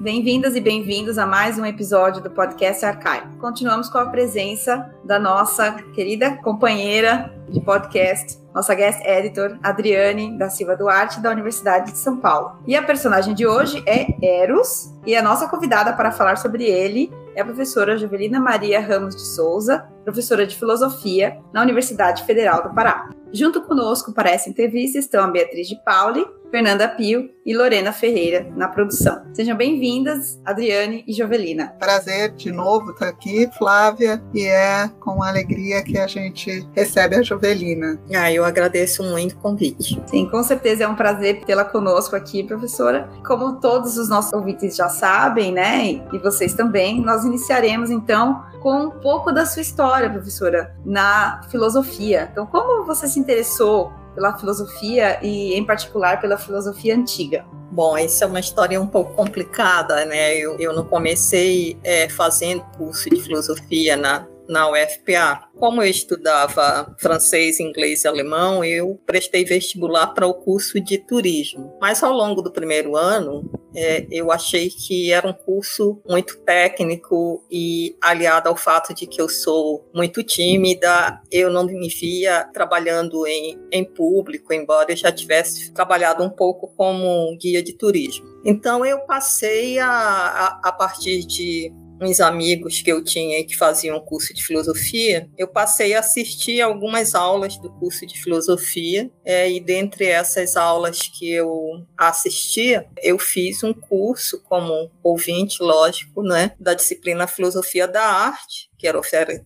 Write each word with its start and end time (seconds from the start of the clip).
Bem-vindas 0.00 0.56
e 0.56 0.62
bem-vindos 0.62 1.18
a 1.18 1.26
mais 1.26 1.58
um 1.58 1.66
episódio 1.66 2.22
do 2.22 2.30
podcast 2.30 2.86
Archive. 2.86 3.36
Continuamos 3.36 3.90
com 3.90 3.98
a 3.98 4.06
presença 4.06 4.90
da 5.04 5.18
nossa 5.18 5.72
querida 5.92 6.38
companheira 6.38 7.30
de 7.50 7.60
podcast, 7.60 8.38
nossa 8.54 8.74
guest 8.74 8.98
editor, 9.04 9.58
Adriane 9.62 10.38
da 10.38 10.48
Silva 10.48 10.74
Duarte, 10.74 11.20
da 11.20 11.30
Universidade 11.30 11.92
de 11.92 11.98
São 11.98 12.16
Paulo. 12.16 12.52
E 12.66 12.74
a 12.74 12.82
personagem 12.82 13.34
de 13.34 13.46
hoje 13.46 13.84
é 13.84 14.06
Eros, 14.42 14.90
e 15.04 15.14
a 15.14 15.22
nossa 15.22 15.46
convidada 15.46 15.92
para 15.92 16.10
falar 16.10 16.36
sobre 16.36 16.64
ele 16.64 17.12
é 17.34 17.42
a 17.42 17.44
professora 17.44 17.98
Juvelina 17.98 18.40
Maria 18.40 18.80
Ramos 18.80 19.14
de 19.14 19.22
Souza, 19.22 19.86
professora 20.02 20.46
de 20.46 20.56
Filosofia 20.56 21.38
na 21.52 21.60
Universidade 21.60 22.24
Federal 22.24 22.62
do 22.62 22.74
Pará. 22.74 23.10
Junto 23.34 23.60
conosco 23.60 24.14
para 24.14 24.30
essa 24.30 24.48
entrevista 24.48 24.98
estão 24.98 25.24
a 25.24 25.28
Beatriz 25.28 25.68
de 25.68 25.76
Pauli, 25.84 26.24
Fernanda 26.50 26.88
Pio 26.88 27.30
e 27.46 27.56
Lorena 27.56 27.92
Ferreira 27.92 28.46
na 28.56 28.68
produção. 28.68 29.22
Sejam 29.32 29.56
bem-vindas, 29.56 30.40
Adriane 30.44 31.04
e 31.06 31.12
Jovelina. 31.12 31.68
Prazer 31.78 32.32
de 32.32 32.50
novo 32.50 32.90
estar 32.90 33.08
aqui, 33.08 33.48
Flávia, 33.56 34.22
e 34.34 34.44
é 34.44 34.88
com 35.00 35.22
alegria 35.22 35.82
que 35.82 35.96
a 35.96 36.06
gente 36.06 36.68
recebe 36.74 37.16
a 37.16 37.22
Jovelina. 37.22 38.00
Ah, 38.14 38.32
eu 38.32 38.44
agradeço 38.44 39.02
muito 39.04 39.36
o 39.36 39.38
convite. 39.38 40.02
Sim, 40.06 40.28
com 40.28 40.42
certeza 40.42 40.84
é 40.84 40.88
um 40.88 40.96
prazer 40.96 41.44
tê-la 41.44 41.64
conosco 41.64 42.16
aqui, 42.16 42.42
professora. 42.42 43.08
Como 43.24 43.60
todos 43.60 43.96
os 43.96 44.08
nossos 44.08 44.32
ouvintes 44.32 44.74
já 44.74 44.88
sabem, 44.88 45.52
né, 45.52 46.02
e 46.12 46.18
vocês 46.18 46.52
também, 46.52 47.00
nós 47.00 47.24
iniciaremos 47.24 47.90
então 47.90 48.44
com 48.60 48.86
um 48.86 48.90
pouco 48.90 49.32
da 49.32 49.46
sua 49.46 49.62
história, 49.62 50.10
professora, 50.10 50.76
na 50.84 51.42
filosofia. 51.50 52.28
Então, 52.30 52.44
como 52.44 52.84
você 52.84 53.08
se 53.08 53.18
interessou 53.18 53.92
pela 54.20 54.36
filosofia 54.36 55.18
e, 55.22 55.54
em 55.54 55.64
particular, 55.64 56.20
pela 56.20 56.36
filosofia 56.36 56.94
antiga? 56.94 57.46
Bom, 57.72 57.96
essa 57.96 58.26
é 58.26 58.28
uma 58.28 58.38
história 58.38 58.78
um 58.80 58.86
pouco 58.86 59.14
complicada, 59.14 60.04
né? 60.04 60.36
Eu, 60.36 60.58
eu 60.58 60.74
não 60.74 60.84
comecei 60.84 61.78
é, 61.82 62.06
fazendo 62.10 62.62
curso 62.76 63.08
de 63.08 63.20
filosofia 63.22 63.96
na, 63.96 64.26
na 64.46 64.68
UFPA. 64.68 65.48
Como 65.56 65.80
eu 65.82 65.88
estudava 65.88 66.94
francês, 66.98 67.60
inglês 67.60 68.04
e 68.04 68.08
alemão, 68.08 68.62
eu 68.62 69.00
prestei 69.06 69.44
vestibular 69.44 70.08
para 70.08 70.26
o 70.26 70.34
curso 70.34 70.78
de 70.80 70.98
turismo. 70.98 71.78
Mas 71.80 72.02
ao 72.02 72.12
longo 72.12 72.42
do 72.42 72.52
primeiro 72.52 72.96
ano, 72.96 73.48
é, 73.74 74.06
eu 74.10 74.32
achei 74.32 74.68
que 74.68 75.12
era 75.12 75.26
um 75.26 75.32
curso 75.32 76.00
muito 76.08 76.38
técnico 76.38 77.44
e 77.50 77.96
aliado 78.00 78.48
ao 78.48 78.56
fato 78.56 78.92
de 78.94 79.06
que 79.06 79.20
eu 79.20 79.28
sou 79.28 79.88
muito 79.94 80.22
tímida, 80.22 81.20
eu 81.30 81.50
não 81.50 81.64
me 81.64 81.88
via 81.88 82.44
trabalhando 82.52 83.26
em, 83.26 83.58
em 83.70 83.84
público, 83.84 84.52
embora 84.52 84.92
eu 84.92 84.96
já 84.96 85.12
tivesse 85.12 85.72
trabalhado 85.72 86.22
um 86.24 86.30
pouco 86.30 86.68
como 86.76 87.36
guia 87.36 87.62
de 87.62 87.72
turismo. 87.72 88.26
Então 88.44 88.84
eu 88.84 89.00
passei 89.00 89.78
a, 89.78 89.88
a, 89.88 90.60
a 90.64 90.72
partir 90.72 91.26
de 91.26 91.72
uns 92.00 92.20
amigos 92.20 92.80
que 92.80 92.90
eu 92.90 93.04
tinha 93.04 93.44
que 93.44 93.56
faziam 93.56 94.00
curso 94.00 94.32
de 94.32 94.44
filosofia, 94.44 95.28
eu 95.36 95.46
passei 95.46 95.94
a 95.94 96.00
assistir 96.00 96.60
algumas 96.60 97.14
aulas 97.14 97.56
do 97.56 97.70
curso 97.70 98.06
de 98.06 98.20
filosofia, 98.20 99.10
é, 99.24 99.50
e 99.50 99.60
dentre 99.60 100.06
essas 100.06 100.56
aulas 100.56 101.02
que 101.02 101.30
eu 101.30 101.84
assistia, 101.96 102.86
eu 103.02 103.18
fiz 103.18 103.62
um 103.62 103.72
curso 103.72 104.42
como 104.42 104.90
ouvinte, 105.02 105.62
lógico, 105.62 106.22
né, 106.22 106.52
da 106.58 106.74
disciplina 106.74 107.26
Filosofia 107.26 107.86
da 107.86 108.02
Arte, 108.02 108.70
que 108.78 108.86
era 108.86 108.98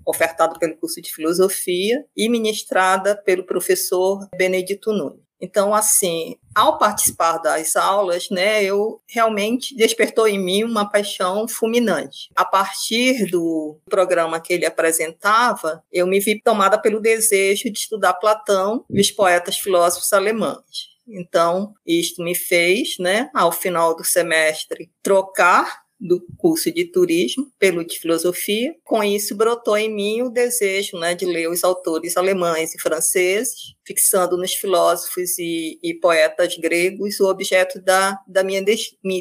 ofertado 0.06 0.58
pelo 0.58 0.76
curso 0.76 1.02
de 1.02 1.12
filosofia 1.12 2.04
e 2.16 2.28
ministrada 2.28 3.16
pelo 3.16 3.44
professor 3.44 4.28
Benedito 4.36 4.92
Nunes. 4.92 5.24
Então, 5.44 5.74
assim, 5.74 6.36
ao 6.54 6.78
participar 6.78 7.36
das 7.36 7.76
aulas, 7.76 8.30
né, 8.30 8.64
eu 8.64 9.02
realmente 9.06 9.76
despertou 9.76 10.26
em 10.26 10.38
mim 10.38 10.64
uma 10.64 10.88
paixão 10.88 11.46
fulminante. 11.46 12.30
A 12.34 12.46
partir 12.46 13.26
do 13.26 13.78
programa 13.84 14.40
que 14.40 14.54
ele 14.54 14.64
apresentava, 14.64 15.84
eu 15.92 16.06
me 16.06 16.18
vi 16.18 16.40
tomada 16.40 16.78
pelo 16.80 16.98
desejo 16.98 17.70
de 17.70 17.78
estudar 17.78 18.14
Platão 18.14 18.86
e 18.88 18.98
os 18.98 19.10
poetas 19.10 19.58
filósofos 19.58 20.14
alemães. 20.14 20.94
Então, 21.06 21.74
isto 21.86 22.22
me 22.24 22.34
fez, 22.34 22.96
né, 22.98 23.28
ao 23.34 23.52
final 23.52 23.94
do 23.94 24.02
semestre, 24.02 24.90
trocar 25.02 25.83
do 26.04 26.24
curso 26.36 26.70
de 26.70 26.84
turismo 26.84 27.50
pelo 27.58 27.84
de 27.84 27.98
filosofia. 27.98 28.74
Com 28.84 29.02
isso, 29.02 29.34
brotou 29.34 29.76
em 29.76 29.92
mim 29.92 30.22
o 30.22 30.28
desejo 30.28 30.98
né, 30.98 31.14
de 31.14 31.24
ler 31.24 31.48
os 31.48 31.64
autores 31.64 32.16
alemães 32.16 32.74
e 32.74 32.80
franceses, 32.80 33.74
fixando 33.86 34.36
nos 34.36 34.52
filósofos 34.52 35.38
e, 35.38 35.78
e 35.82 35.94
poetas 35.94 36.56
gregos 36.58 37.18
o 37.20 37.28
objeto 37.28 37.80
da, 37.80 38.18
da, 38.26 38.44
minha, 38.44 38.62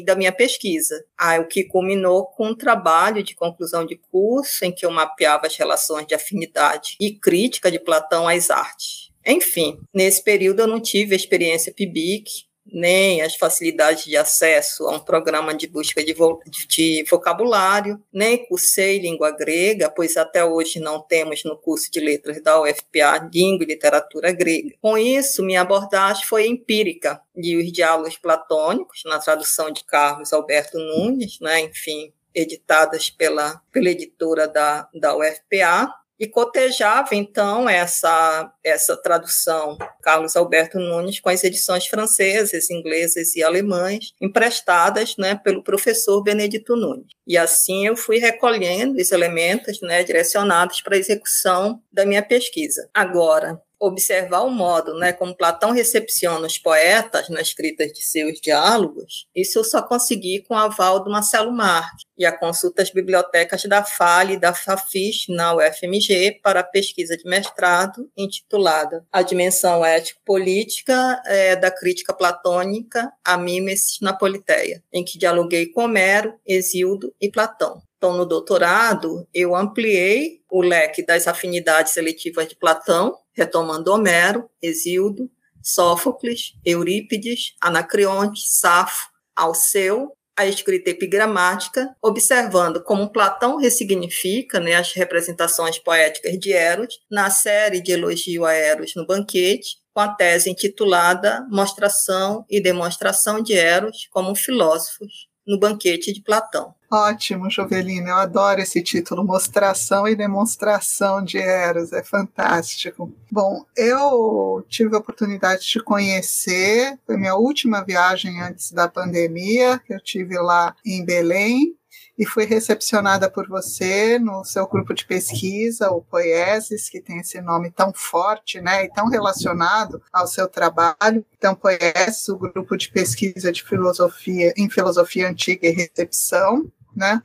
da 0.04 0.14
minha 0.14 0.32
pesquisa. 0.32 1.02
Ah, 1.16 1.38
o 1.40 1.48
que 1.48 1.64
culminou 1.64 2.26
com 2.26 2.48
um 2.48 2.54
trabalho 2.54 3.22
de 3.22 3.34
conclusão 3.34 3.86
de 3.86 3.96
curso 3.96 4.64
em 4.64 4.72
que 4.72 4.84
eu 4.84 4.90
mapeava 4.90 5.46
as 5.46 5.56
relações 5.56 6.06
de 6.06 6.14
afinidade 6.14 6.96
e 7.00 7.12
crítica 7.12 7.70
de 7.70 7.78
Platão 7.78 8.28
às 8.28 8.50
artes. 8.50 9.10
Enfim, 9.26 9.78
nesse 9.92 10.22
período 10.22 10.60
eu 10.60 10.66
não 10.66 10.80
tive 10.80 11.14
a 11.14 11.16
experiência 11.16 11.72
PIBIC, 11.72 12.44
nem 12.66 13.20
as 13.22 13.34
facilidades 13.34 14.04
de 14.04 14.16
acesso 14.16 14.86
a 14.86 14.96
um 14.96 15.00
programa 15.00 15.54
de 15.54 15.66
busca 15.66 16.02
de, 16.02 16.12
vo 16.12 16.40
de, 16.46 17.04
vocabulário, 17.08 18.02
nem 18.12 18.46
cursei 18.46 18.98
língua 18.98 19.30
grega, 19.30 19.90
pois 19.90 20.16
até 20.16 20.44
hoje 20.44 20.80
não 20.80 21.00
temos 21.00 21.44
no 21.44 21.56
curso 21.56 21.90
de 21.90 22.00
letras 22.00 22.42
da 22.42 22.60
UFPA 22.60 23.28
língua 23.32 23.64
e 23.64 23.68
literatura 23.68 24.32
grega. 24.32 24.74
Com 24.80 24.96
isso, 24.96 25.42
minha 25.42 25.60
abordagem 25.60 26.24
foi 26.26 26.46
empírica, 26.46 27.20
de 27.36 27.56
os 27.56 27.72
diálogos 27.72 28.16
platônicos, 28.16 29.02
na 29.04 29.18
tradução 29.18 29.70
de 29.70 29.84
Carlos 29.84 30.32
Alberto 30.32 30.78
Nunes, 30.78 31.38
né, 31.40 31.60
enfim, 31.60 32.12
editadas 32.34 33.10
pela, 33.10 33.60
pela 33.70 33.90
editora 33.90 34.48
da, 34.48 34.88
da 34.92 35.16
UFPA, 35.16 35.92
e 36.18 36.26
cotejava 36.26 37.14
então 37.14 37.68
essa 37.68 38.52
essa 38.62 38.96
tradução 38.96 39.76
Carlos 40.02 40.36
Alberto 40.36 40.78
Nunes 40.78 41.20
com 41.20 41.28
as 41.28 41.44
edições 41.44 41.86
francesas, 41.86 42.70
inglesas 42.70 43.34
e 43.34 43.42
alemãs 43.42 44.12
emprestadas, 44.20 45.16
né, 45.18 45.34
pelo 45.34 45.62
professor 45.62 46.22
Benedito 46.22 46.76
Nunes. 46.76 47.06
E 47.26 47.36
assim 47.36 47.86
eu 47.86 47.96
fui 47.96 48.18
recolhendo 48.18 48.98
os 49.00 49.12
elementos, 49.12 49.80
né, 49.80 50.02
direcionados 50.02 50.80
para 50.80 50.96
a 50.96 50.98
execução 50.98 51.80
da 51.92 52.06
minha 52.06 52.22
pesquisa. 52.22 52.88
Agora, 52.94 53.60
observar 53.80 54.42
o 54.42 54.50
modo 54.50 54.94
né, 54.98 55.12
como 55.12 55.36
Platão 55.36 55.72
recepciona 55.72 56.46
os 56.46 56.58
poetas 56.58 57.28
na 57.28 57.40
escrita 57.40 57.86
de 57.86 58.02
seus 58.02 58.40
diálogos, 58.40 59.26
isso 59.34 59.58
eu 59.58 59.64
só 59.64 59.82
consegui 59.82 60.44
com 60.46 60.54
o 60.54 60.58
aval 60.58 61.02
do 61.02 61.10
Marcelo 61.10 61.52
Marques 61.52 62.04
e 62.16 62.24
a 62.24 62.36
consulta 62.36 62.82
às 62.82 62.90
bibliotecas 62.90 63.64
da 63.64 63.84
FALE 63.84 64.34
e 64.34 64.38
da 64.38 64.54
FAFIS 64.54 65.26
na 65.28 65.54
UFMG 65.54 66.40
para 66.42 66.60
a 66.60 66.64
pesquisa 66.64 67.16
de 67.16 67.24
mestrado 67.24 68.10
intitulada 68.16 69.04
A 69.12 69.22
Dimensão 69.22 69.84
Ético-Política 69.84 71.22
é, 71.26 71.56
da 71.56 71.70
Crítica 71.70 72.12
Platônica 72.12 73.12
a 73.24 73.36
Mimesis 73.36 73.98
na 74.00 74.12
Politeia, 74.12 74.82
em 74.92 75.04
que 75.04 75.18
dialoguei 75.18 75.66
com 75.66 75.84
Homero, 75.84 76.34
Exildo 76.46 77.12
e 77.20 77.30
Platão. 77.30 77.82
Então, 78.04 78.18
no 78.18 78.26
doutorado, 78.26 79.26
eu 79.32 79.56
ampliei 79.56 80.42
o 80.50 80.60
leque 80.60 81.02
das 81.02 81.26
afinidades 81.26 81.94
seletivas 81.94 82.46
de 82.46 82.54
Platão, 82.54 83.16
retomando 83.32 83.90
Homero, 83.90 84.46
Exildo, 84.60 85.30
Sófocles, 85.62 86.52
Eurípides, 86.66 87.54
Anacreonte, 87.58 88.42
Safo, 88.46 89.08
Alceu, 89.34 90.12
a 90.36 90.44
escrita 90.44 90.90
epigramática, 90.90 91.96
observando 92.02 92.84
como 92.84 93.10
Platão 93.10 93.56
ressignifica 93.56 94.60
né, 94.60 94.74
as 94.74 94.92
representações 94.92 95.78
poéticas 95.78 96.38
de 96.38 96.52
Eros 96.52 97.00
na 97.10 97.30
série 97.30 97.80
de 97.80 97.92
elogio 97.92 98.44
a 98.44 98.52
Eros 98.52 98.92
no 98.94 99.06
banquete, 99.06 99.78
com 99.94 100.00
a 100.00 100.08
tese 100.08 100.50
intitulada 100.50 101.46
Mostração 101.50 102.44
e 102.50 102.60
Demonstração 102.60 103.42
de 103.42 103.54
Eros 103.54 104.06
como 104.10 104.34
Filósofos 104.34 105.26
no 105.46 105.58
banquete 105.58 106.12
de 106.12 106.22
Platão. 106.22 106.74
Ótimo, 106.96 107.50
Jovelina, 107.50 108.10
eu 108.10 108.16
adoro 108.18 108.60
esse 108.60 108.80
título, 108.80 109.24
Mostração 109.24 110.06
e 110.06 110.14
Demonstração 110.14 111.24
de 111.24 111.38
Eros, 111.38 111.92
é 111.92 112.04
fantástico. 112.04 113.12
Bom, 113.28 113.66
eu 113.76 114.64
tive 114.68 114.94
a 114.94 115.00
oportunidade 115.00 115.62
de 115.62 115.66
te 115.70 115.80
conhecer, 115.80 116.96
foi 117.04 117.16
minha 117.16 117.34
última 117.34 117.82
viagem 117.82 118.40
antes 118.40 118.70
da 118.70 118.86
pandemia, 118.86 119.82
eu 119.88 120.00
tive 120.00 120.38
lá 120.38 120.76
em 120.86 121.04
Belém, 121.04 121.76
e 122.16 122.24
fui 122.24 122.44
recepcionada 122.44 123.28
por 123.28 123.48
você 123.48 124.16
no 124.20 124.44
seu 124.44 124.64
grupo 124.68 124.94
de 124.94 125.04
pesquisa, 125.04 125.90
o 125.90 126.00
Poieses, 126.00 126.88
que 126.88 127.00
tem 127.00 127.18
esse 127.18 127.40
nome 127.40 127.72
tão 127.72 127.92
forte, 127.92 128.60
né, 128.60 128.84
e 128.84 128.88
tão 128.88 129.08
relacionado 129.08 130.00
ao 130.12 130.28
seu 130.28 130.46
trabalho. 130.46 131.26
Então, 131.36 131.56
Poieses, 131.56 132.28
o 132.28 132.38
grupo 132.38 132.76
de 132.76 132.88
pesquisa 132.88 133.50
de 133.50 133.64
filosofia 133.64 134.54
em 134.56 134.70
filosofia 134.70 135.28
antiga 135.28 135.66
e 135.66 135.72
recepção, 135.72 136.70
né? 136.94 137.20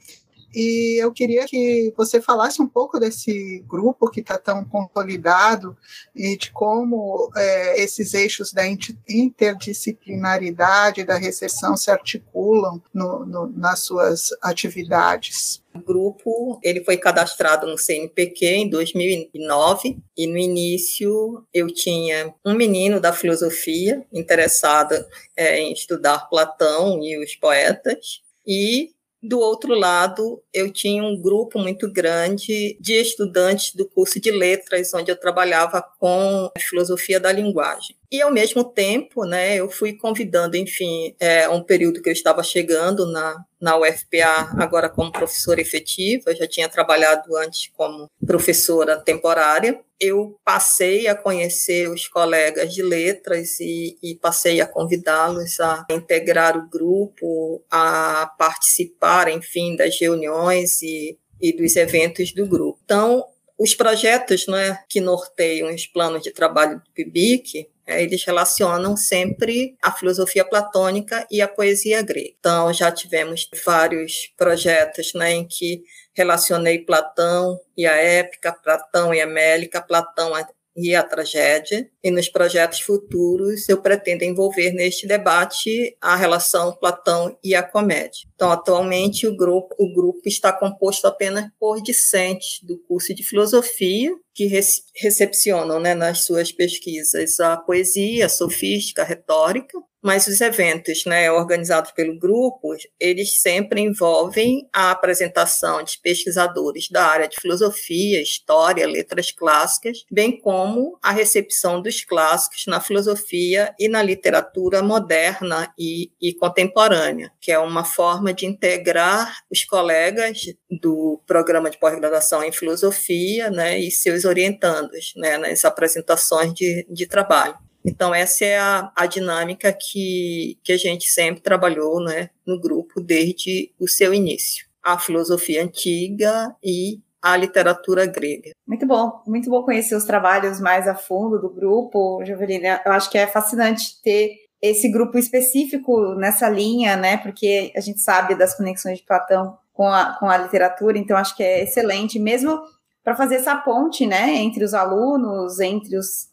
E 0.54 1.02
eu 1.02 1.12
queria 1.12 1.46
que 1.46 1.94
você 1.96 2.20
falasse 2.20 2.62
um 2.62 2.68
pouco 2.68 3.00
desse 3.00 3.64
grupo 3.68 4.10
que 4.10 4.20
está 4.20 4.38
tão 4.38 4.66
consolidado 4.66 5.78
e 6.16 6.36
de 6.38 6.52
como 6.52 7.32
é, 7.36 7.82
esses 7.82 8.16
eixos 8.16 8.52
da 8.52 8.64
interdisciplinaridade, 9.08 11.04
da 11.04 11.18
recessão 11.18 11.78
se 11.78 11.92
articulam 11.92 12.82
no, 12.92 13.26
no, 13.26 13.48
nas 13.48 13.82
suas 13.82 14.30
atividades. 14.42 15.62
O 15.76 15.80
grupo 15.80 16.60
ele 16.64 16.84
foi 16.84 16.98
cadastrado 16.98 17.68
no 17.68 17.78
CNPq 17.78 18.46
em 18.48 18.68
2009 18.68 20.00
e 20.18 20.26
no 20.26 20.38
início 20.38 21.46
eu 21.54 21.68
tinha 21.68 22.34
um 22.44 22.56
menino 22.56 23.00
da 23.00 23.14
filosofia 23.14 24.04
interessado 24.12 24.96
é, 25.38 25.60
em 25.60 25.72
estudar 25.72 26.28
Platão 26.28 27.04
e 27.04 27.24
os 27.24 27.36
poetas 27.36 28.24
e 28.48 28.90
do 29.22 29.40
outro 29.40 29.74
lado, 29.74 30.42
eu 30.54 30.72
tinha 30.72 31.04
um 31.04 31.20
grupo 31.20 31.60
muito 31.60 31.92
grande 31.92 32.78
de 32.80 32.94
estudantes 32.94 33.76
do 33.76 33.88
curso 33.88 34.20
de 34.20 34.32
letras, 34.32 34.94
onde 34.94 35.12
eu 35.12 35.20
trabalhava 35.20 35.82
com 36.00 36.50
filosofia 36.58 37.20
da 37.20 37.32
linguagem. 37.32 37.99
E, 38.12 38.22
ao 38.24 38.32
mesmo 38.32 38.64
tempo, 38.64 39.24
né, 39.24 39.56
eu 39.58 39.70
fui 39.70 39.94
convidando, 39.94 40.58
enfim, 40.58 41.16
é, 41.20 41.48
um 41.48 41.62
período 41.62 42.02
que 42.02 42.10
eu 42.10 42.14
estava 42.14 42.42
chegando 42.42 43.06
na, 43.12 43.46
na 43.62 43.78
UFPA, 43.78 44.50
agora 44.58 44.90
como 44.90 45.12
professora 45.12 45.62
efetiva, 45.62 46.36
já 46.36 46.48
tinha 46.48 46.68
trabalhado 46.68 47.38
antes 47.38 47.70
como 47.78 48.10
professora 48.26 48.98
temporária. 48.98 49.80
Eu 50.00 50.40
passei 50.44 51.08
a 51.08 51.14
conhecer 51.14 51.88
os 51.88 52.08
colegas 52.08 52.74
de 52.74 52.82
letras 52.82 53.60
e, 53.60 53.96
e 54.02 54.16
passei 54.16 54.60
a 54.60 54.66
convidá-los 54.66 55.60
a 55.60 55.86
integrar 55.92 56.58
o 56.58 56.68
grupo, 56.68 57.64
a 57.70 58.32
participar, 58.40 59.30
enfim, 59.30 59.76
das 59.76 60.00
reuniões 60.00 60.82
e, 60.82 61.16
e 61.40 61.54
dos 61.56 61.76
eventos 61.76 62.34
do 62.34 62.48
grupo. 62.48 62.80
Então, 62.84 63.24
os 63.60 63.76
projetos 63.76 64.48
né, 64.48 64.80
que 64.88 65.02
norteiam 65.02 65.70
os 65.70 65.86
planos 65.86 66.24
de 66.24 66.32
trabalho 66.32 66.78
do 66.78 66.92
PIBIC, 66.94 67.68
eles 67.90 68.24
relacionam 68.24 68.96
sempre 68.96 69.76
a 69.82 69.92
filosofia 69.92 70.46
platônica 70.46 71.26
e 71.32 71.42
a 71.42 71.48
poesia 71.48 72.02
grega. 72.02 72.30
Então, 72.40 72.74
já 72.74 72.92
tivemos 72.92 73.48
vários 73.66 74.32
projetos 74.38 75.14
né, 75.14 75.32
em 75.34 75.48
que 75.48 75.82
relacionei 76.14 76.80
Platão 76.80 77.60
e 77.78 77.86
a 77.86 77.96
épica, 77.96 78.52
Platão 78.52 79.14
e 79.14 79.22
a 79.22 79.28
Mélica, 79.28 79.82
Platão 79.82 80.34
e 80.76 80.96
a 80.96 81.04
tragédia, 81.04 81.90
e 82.02 82.10
nos 82.10 82.30
projetos 82.30 82.80
futuros 82.80 83.68
eu 83.68 83.82
pretendo 83.82 84.24
envolver 84.24 84.72
neste 84.72 85.06
debate 85.06 85.96
a 86.00 86.16
relação 86.16 86.74
Platão 86.74 87.38
e 87.44 87.54
a 87.54 87.62
comédia. 87.62 88.28
Então, 88.34 88.52
atualmente 88.52 89.28
o 89.28 89.36
grupo, 89.36 89.76
o 89.78 89.94
grupo 89.94 90.22
está 90.26 90.54
composto 90.54 91.06
apenas 91.06 91.50
por 91.60 91.82
discentes 91.82 92.64
do 92.64 92.78
curso 92.88 93.14
de 93.14 93.24
filosofia, 93.24 94.16
que 94.40 94.48
recepcionam 94.96 95.82
né, 95.82 95.94
nas 95.94 96.24
suas 96.24 96.50
pesquisas. 96.50 97.42
A 97.42 97.58
poesia, 97.58 98.28
a 98.28 98.30
sofística, 98.30 99.02
a 99.02 99.06
retórica, 99.06 99.78
mas 100.02 100.28
os 100.28 100.40
eventos 100.40 101.06
né, 101.06 101.30
organizados 101.32 101.92
pelo 101.92 102.18
grupo, 102.18 102.76
eles 103.00 103.42
sempre 103.42 103.82
envolvem 103.82 104.68
a 104.74 104.92
apresentação 104.92 105.84
de 105.84 106.00
pesquisadores 106.02 106.88
da 106.90 107.06
área 107.06 107.28
de 107.28 107.36
filosofia, 107.40 108.22
história, 108.22 108.88
letras 108.88 109.32
clássicas, 109.32 110.06
bem 110.12 110.40
como 110.40 110.98
a 111.04 111.12
recepção 111.12 111.82
dos 111.82 112.04
clássicos 112.04 112.66
na 112.68 112.80
filosofia 112.80 113.74
e 113.78 113.90
na 113.90 114.02
literatura 114.02 114.82
moderna 114.82 115.72
e, 115.78 116.12
e 116.22 116.34
contemporânea, 116.34 117.32
que 117.42 117.52
é 117.52 117.60
uma 117.60 117.84
forma 117.84 118.34
de 118.34 118.46
integrar 118.46 119.40
os 119.52 119.66
colegas 119.66 120.46
do 120.82 121.22
programa 121.28 121.70
de 121.70 121.78
pós-graduação 121.78 122.44
em 122.44 122.52
filosofia 122.52 123.50
né, 123.50 123.80
e 123.80 123.92
seus 123.92 124.24
orientandos 124.30 125.14
né, 125.18 125.38
nas 125.38 125.66
apresentações 125.66 126.54
de, 126.54 126.86
de 126.90 127.06
trabalho. 127.08 127.58
Então, 127.84 128.14
essa 128.14 128.46
é 128.46 128.60
a, 128.60 128.92
a 128.96 129.06
dinâmica 129.06 129.74
que, 129.74 130.58
que 130.64 130.72
a 130.72 130.78
gente 130.78 131.08
sempre 131.08 131.42
trabalhou 131.42 132.02
né, 132.02 132.30
no 132.46 132.60
grupo 132.60 133.02
desde 133.02 133.74
o 133.80 133.88
seu 133.88 134.14
início. 134.14 134.68
A 134.84 134.98
filosofia 134.98 135.64
antiga 135.64 136.56
e 136.64 137.00
a 137.22 137.36
literatura 137.36 138.06
grega. 138.06 138.52
Muito 138.66 138.86
bom, 138.86 139.22
muito 139.28 139.50
bom 139.50 139.64
conhecer 139.64 139.96
os 139.96 140.06
trabalhos 140.06 140.60
mais 140.60 140.88
a 140.88 140.96
fundo 140.96 141.40
do 141.40 141.50
grupo, 141.50 142.24
Jovelina. 142.26 142.82
Eu 142.86 142.94
acho 142.94 143.10
que 143.10 143.18
é 143.18 143.28
fascinante 143.28 144.02
ter 144.02 144.38
esse 144.62 144.90
grupo 144.90 145.18
específico 145.18 146.16
nessa 146.16 146.50
linha, 146.50 146.96
né? 146.96 147.18
Porque 147.18 147.72
a 147.76 147.80
gente 147.80 148.00
sabe 148.00 148.36
das 148.36 148.56
conexões 148.56 149.00
de 149.00 149.06
Platão 149.06 149.58
com 149.74 149.88
a, 149.88 150.18
com 150.20 150.30
a 150.30 150.38
literatura, 150.38 150.98
então 150.98 151.16
acho 151.16 151.36
que 151.36 151.44
é 151.44 151.64
excelente, 151.64 152.20
mesmo 152.20 152.62
para 153.10 153.16
fazer 153.16 153.38
essa 153.38 153.56
ponte, 153.56 154.06
né, 154.06 154.36
entre 154.36 154.64
os 154.64 154.76
alunos, 154.76 155.60
entre 155.60 155.98
os 155.98 156.30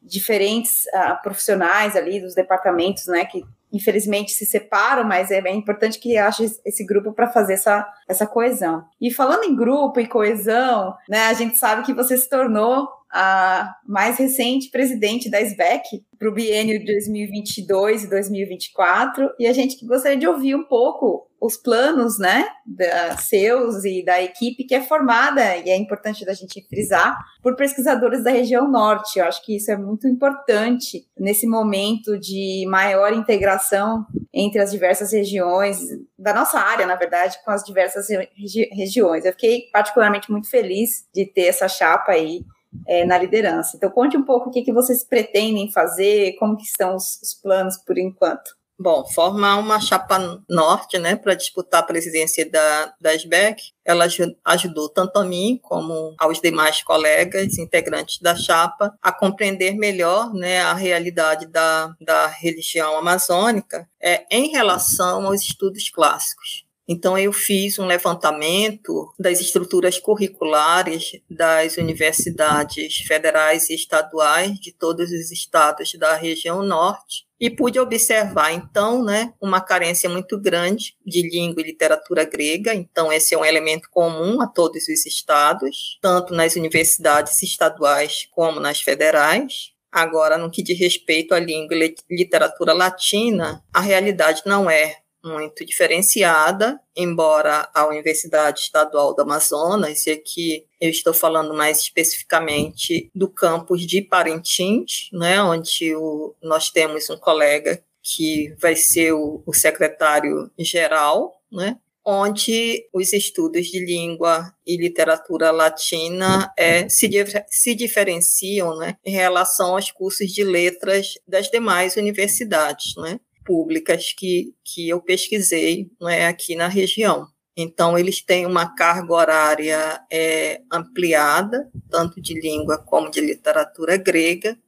diferentes 0.00 0.84
uh, 0.94 1.20
profissionais 1.20 1.96
ali 1.96 2.20
dos 2.20 2.32
departamentos, 2.32 3.08
né, 3.08 3.24
que 3.24 3.42
infelizmente 3.72 4.30
se 4.30 4.46
separam, 4.46 5.02
mas 5.02 5.32
é 5.32 5.40
bem 5.40 5.58
importante 5.58 5.98
que 5.98 6.16
ache 6.16 6.44
esse 6.64 6.86
grupo 6.86 7.12
para 7.12 7.26
fazer 7.26 7.54
essa, 7.54 7.84
essa 8.06 8.24
coesão. 8.24 8.84
E 9.00 9.10
falando 9.10 9.42
em 9.42 9.56
grupo 9.56 9.98
e 9.98 10.06
coesão, 10.06 10.94
né, 11.08 11.26
a 11.26 11.32
gente 11.32 11.58
sabe 11.58 11.82
que 11.82 11.92
você 11.92 12.16
se 12.16 12.28
tornou 12.28 12.88
a 13.12 13.74
mais 13.86 14.16
recente 14.16 14.70
presidente 14.70 15.30
da 15.30 15.40
SBEC 15.40 16.02
para 16.18 16.28
o 16.28 16.32
biênio 16.32 16.78
de 16.78 16.86
2022 16.86 18.04
e 18.04 18.10
2024, 18.10 19.30
e 19.38 19.46
a 19.46 19.52
gente 19.52 19.84
gostaria 19.84 20.16
de 20.16 20.26
ouvir 20.26 20.54
um 20.54 20.64
pouco 20.64 21.28
os 21.40 21.56
planos, 21.56 22.20
né, 22.20 22.46
da, 22.64 23.16
seus 23.16 23.84
e 23.84 24.04
da 24.04 24.22
equipe 24.22 24.62
que 24.62 24.76
é 24.76 24.80
formada, 24.80 25.56
e 25.56 25.70
é 25.70 25.76
importante 25.76 26.24
da 26.24 26.32
gente 26.32 26.64
frisar, 26.68 27.18
por 27.42 27.56
pesquisadores 27.56 28.22
da 28.22 28.30
região 28.30 28.70
norte. 28.70 29.18
Eu 29.18 29.24
acho 29.24 29.44
que 29.44 29.56
isso 29.56 29.68
é 29.72 29.76
muito 29.76 30.06
importante 30.06 31.04
nesse 31.18 31.48
momento 31.48 32.16
de 32.16 32.64
maior 32.68 33.12
integração 33.12 34.06
entre 34.32 34.60
as 34.60 34.70
diversas 34.70 35.12
regiões, 35.12 35.80
da 36.16 36.32
nossa 36.32 36.60
área, 36.60 36.86
na 36.86 36.94
verdade, 36.94 37.36
com 37.44 37.50
as 37.50 37.64
diversas 37.64 38.06
regi 38.08 38.68
regiões. 38.72 39.24
Eu 39.24 39.32
fiquei 39.32 39.62
particularmente 39.72 40.30
muito 40.30 40.48
feliz 40.48 41.08
de 41.12 41.26
ter 41.26 41.46
essa 41.46 41.66
chapa 41.66 42.12
aí 42.12 42.44
é, 42.86 43.04
na 43.04 43.18
liderança. 43.18 43.76
Então, 43.76 43.90
conte 43.90 44.16
um 44.16 44.24
pouco 44.24 44.48
o 44.48 44.52
que, 44.52 44.62
que 44.62 44.72
vocês 44.72 45.04
pretendem 45.04 45.70
fazer, 45.70 46.34
como 46.38 46.56
que 46.56 46.64
estão 46.64 46.96
os, 46.96 47.20
os 47.22 47.34
planos 47.34 47.76
por 47.78 47.98
enquanto. 47.98 48.56
Bom, 48.82 49.06
formar 49.06 49.58
uma 49.58 49.78
chapa 49.78 50.42
norte, 50.48 50.98
né, 50.98 51.14
para 51.14 51.34
disputar 51.34 51.82
a 51.82 51.86
presidência 51.86 52.50
da, 52.50 52.92
da 53.00 53.14
SBEC, 53.14 53.70
ela 53.84 54.06
ajudou 54.44 54.88
tanto 54.88 55.18
a 55.18 55.24
mim 55.24 55.56
como 55.62 56.16
aos 56.18 56.40
demais 56.40 56.82
colegas 56.82 57.58
integrantes 57.58 58.18
da 58.18 58.34
chapa 58.34 58.92
a 59.00 59.12
compreender 59.12 59.74
melhor, 59.76 60.34
né, 60.34 60.62
a 60.62 60.74
realidade 60.74 61.46
da, 61.46 61.94
da 62.00 62.26
religião 62.26 62.96
amazônica 62.96 63.88
é, 64.02 64.24
em 64.28 64.50
relação 64.50 65.26
aos 65.26 65.42
estudos 65.42 65.88
clássicos. 65.88 66.61
Então, 66.88 67.16
eu 67.16 67.32
fiz 67.32 67.78
um 67.78 67.86
levantamento 67.86 69.12
das 69.18 69.40
estruturas 69.40 69.98
curriculares 69.98 71.12
das 71.30 71.76
universidades 71.76 72.96
federais 73.06 73.70
e 73.70 73.74
estaduais 73.74 74.58
de 74.58 74.72
todos 74.72 75.10
os 75.10 75.30
estados 75.30 75.94
da 75.94 76.14
região 76.16 76.62
norte 76.62 77.24
e 77.42 77.50
pude 77.50 77.78
observar, 77.80 78.52
então, 78.52 79.04
né, 79.04 79.32
uma 79.40 79.60
carência 79.60 80.08
muito 80.08 80.40
grande 80.40 80.94
de 81.04 81.28
língua 81.28 81.60
e 81.60 81.66
literatura 81.66 82.24
grega. 82.24 82.72
Então, 82.72 83.12
esse 83.12 83.34
é 83.34 83.38
um 83.38 83.44
elemento 83.44 83.88
comum 83.90 84.40
a 84.40 84.46
todos 84.46 84.86
os 84.86 85.04
estados, 85.06 85.98
tanto 86.00 86.32
nas 86.34 86.54
universidades 86.54 87.42
estaduais 87.42 88.28
como 88.30 88.60
nas 88.60 88.80
federais. 88.80 89.72
Agora, 89.90 90.38
no 90.38 90.50
que 90.50 90.62
diz 90.62 90.78
respeito 90.78 91.34
à 91.34 91.40
língua 91.40 91.76
e 91.76 91.94
literatura 92.08 92.72
latina, 92.72 93.62
a 93.74 93.80
realidade 93.80 94.42
não 94.46 94.70
é 94.70 95.01
muito 95.24 95.64
diferenciada, 95.64 96.80
embora 96.96 97.68
a 97.74 97.86
Universidade 97.86 98.60
Estadual 98.60 99.14
do 99.14 99.22
Amazonas, 99.22 100.06
e 100.06 100.10
aqui 100.10 100.66
eu 100.80 100.90
estou 100.90 101.14
falando 101.14 101.54
mais 101.54 101.80
especificamente 101.80 103.10
do 103.14 103.28
campus 103.28 103.86
de 103.86 104.02
Parintins, 104.02 105.08
né, 105.12 105.42
onde 105.42 105.94
o, 105.94 106.34
nós 106.42 106.70
temos 106.70 107.08
um 107.08 107.16
colega 107.16 107.82
que 108.02 108.54
vai 108.60 108.74
ser 108.74 109.12
o, 109.12 109.42
o 109.46 109.54
secretário-geral, 109.54 111.32
né, 111.50 111.78
onde 112.04 112.88
os 112.92 113.12
estudos 113.12 113.66
de 113.66 113.78
língua 113.84 114.52
e 114.66 114.76
literatura 114.76 115.50
latina 115.50 116.52
é, 116.58 116.88
se, 116.88 117.08
se 117.48 117.74
diferenciam 117.74 118.76
né, 118.76 118.96
em 119.04 119.12
relação 119.12 119.76
aos 119.76 119.90
cursos 119.90 120.32
de 120.32 120.42
letras 120.42 121.14
das 121.26 121.48
demais 121.48 121.96
universidades. 121.96 122.96
Né? 122.96 123.20
Públicas 123.44 124.12
que, 124.12 124.54
que 124.64 124.88
eu 124.88 125.00
pesquisei 125.00 125.90
é, 126.02 126.26
aqui 126.26 126.54
na 126.54 126.68
região. 126.68 127.26
Então, 127.56 127.98
eles 127.98 128.22
têm 128.22 128.46
uma 128.46 128.74
carga 128.74 129.12
horária 129.12 130.00
é, 130.10 130.62
ampliada, 130.70 131.70
tanto 131.90 132.20
de 132.20 132.34
língua 132.40 132.78
como 132.78 133.10
de 133.10 133.20
literatura 133.20 133.96
grega, 133.96 134.58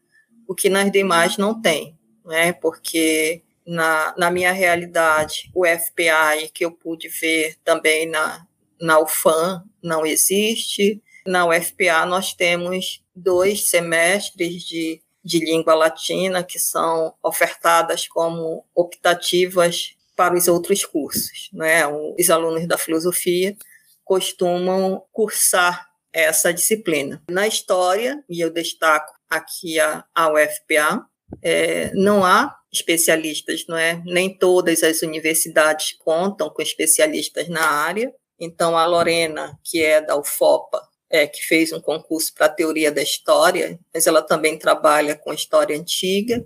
o 0.47 0.54
que 0.54 0.69
nas 0.69 0.93
demais 0.93 1.38
não 1.38 1.61
tem, 1.61 1.99
né? 2.26 2.52
porque 2.52 3.43
na, 3.66 4.14
na 4.19 4.31
minha 4.31 4.52
realidade, 4.52 5.50
o 5.54 5.64
FPI, 5.64 6.50
que 6.52 6.64
eu 6.64 6.71
pude 6.73 7.09
ver 7.09 7.57
também 7.64 8.07
na, 8.07 8.47
na 8.81 9.00
UFAM 9.00 9.64
não 9.83 10.04
existe. 10.04 11.02
Na 11.26 11.47
UFPA 11.47 12.04
nós 12.07 12.35
temos 12.35 13.02
dois 13.14 13.69
semestres 13.69 14.62
de, 14.62 15.00
de 15.25 15.38
língua 15.38 15.75
latina 15.75 16.43
que 16.43 16.59
são 16.59 17.14
ofertadas 17.23 18.07
como 18.07 18.64
optativas 18.75 19.97
para 20.14 20.35
os 20.35 20.47
outros 20.49 20.85
cursos. 20.85 21.49
Né? 21.52 21.87
Os 21.87 22.31
alunos 22.31 22.69
da 22.69 22.78
filosofia 22.78 23.57
costumam 24.04 25.02
cursar 25.11 25.88
essa 26.12 26.52
disciplina. 26.52 27.23
Na 27.28 27.47
história, 27.47 28.23
e 28.28 28.40
eu 28.40 28.50
destaco 28.50 29.12
aqui 29.28 29.81
a, 29.81 30.04
a 30.14 30.33
UFPA, 30.33 31.07
é, 31.43 31.90
não 31.95 32.25
há 32.25 32.54
especialistas, 32.73 33.64
não 33.69 33.76
é? 33.76 34.02
Nem 34.04 34.37
todas 34.37 34.83
as 34.83 35.02
universidades 35.02 35.97
contam 35.99 36.50
com 36.50 36.62
especialistas 36.62 37.49
na 37.49 37.64
área. 37.64 38.12
Então, 38.38 38.76
a 38.76 38.87
Lorena, 38.87 39.59
que 39.64 39.83
é 39.83 40.00
da 40.00 40.16
UFOPA, 40.16 40.83
é, 41.14 41.28
que 41.28 41.40
fez 41.47 41.73
um 41.73 41.80
concurso 41.80 42.35
para 42.35 42.47
a 42.47 42.49
teoria 42.49 42.90
da 42.90 43.00
história, 43.00 43.78
mas 43.94 44.04
ela 44.09 44.21
também 44.21 44.59
trabalha 44.59 45.14
com 45.14 45.33
história 45.33 45.78
antiga, 45.78 46.44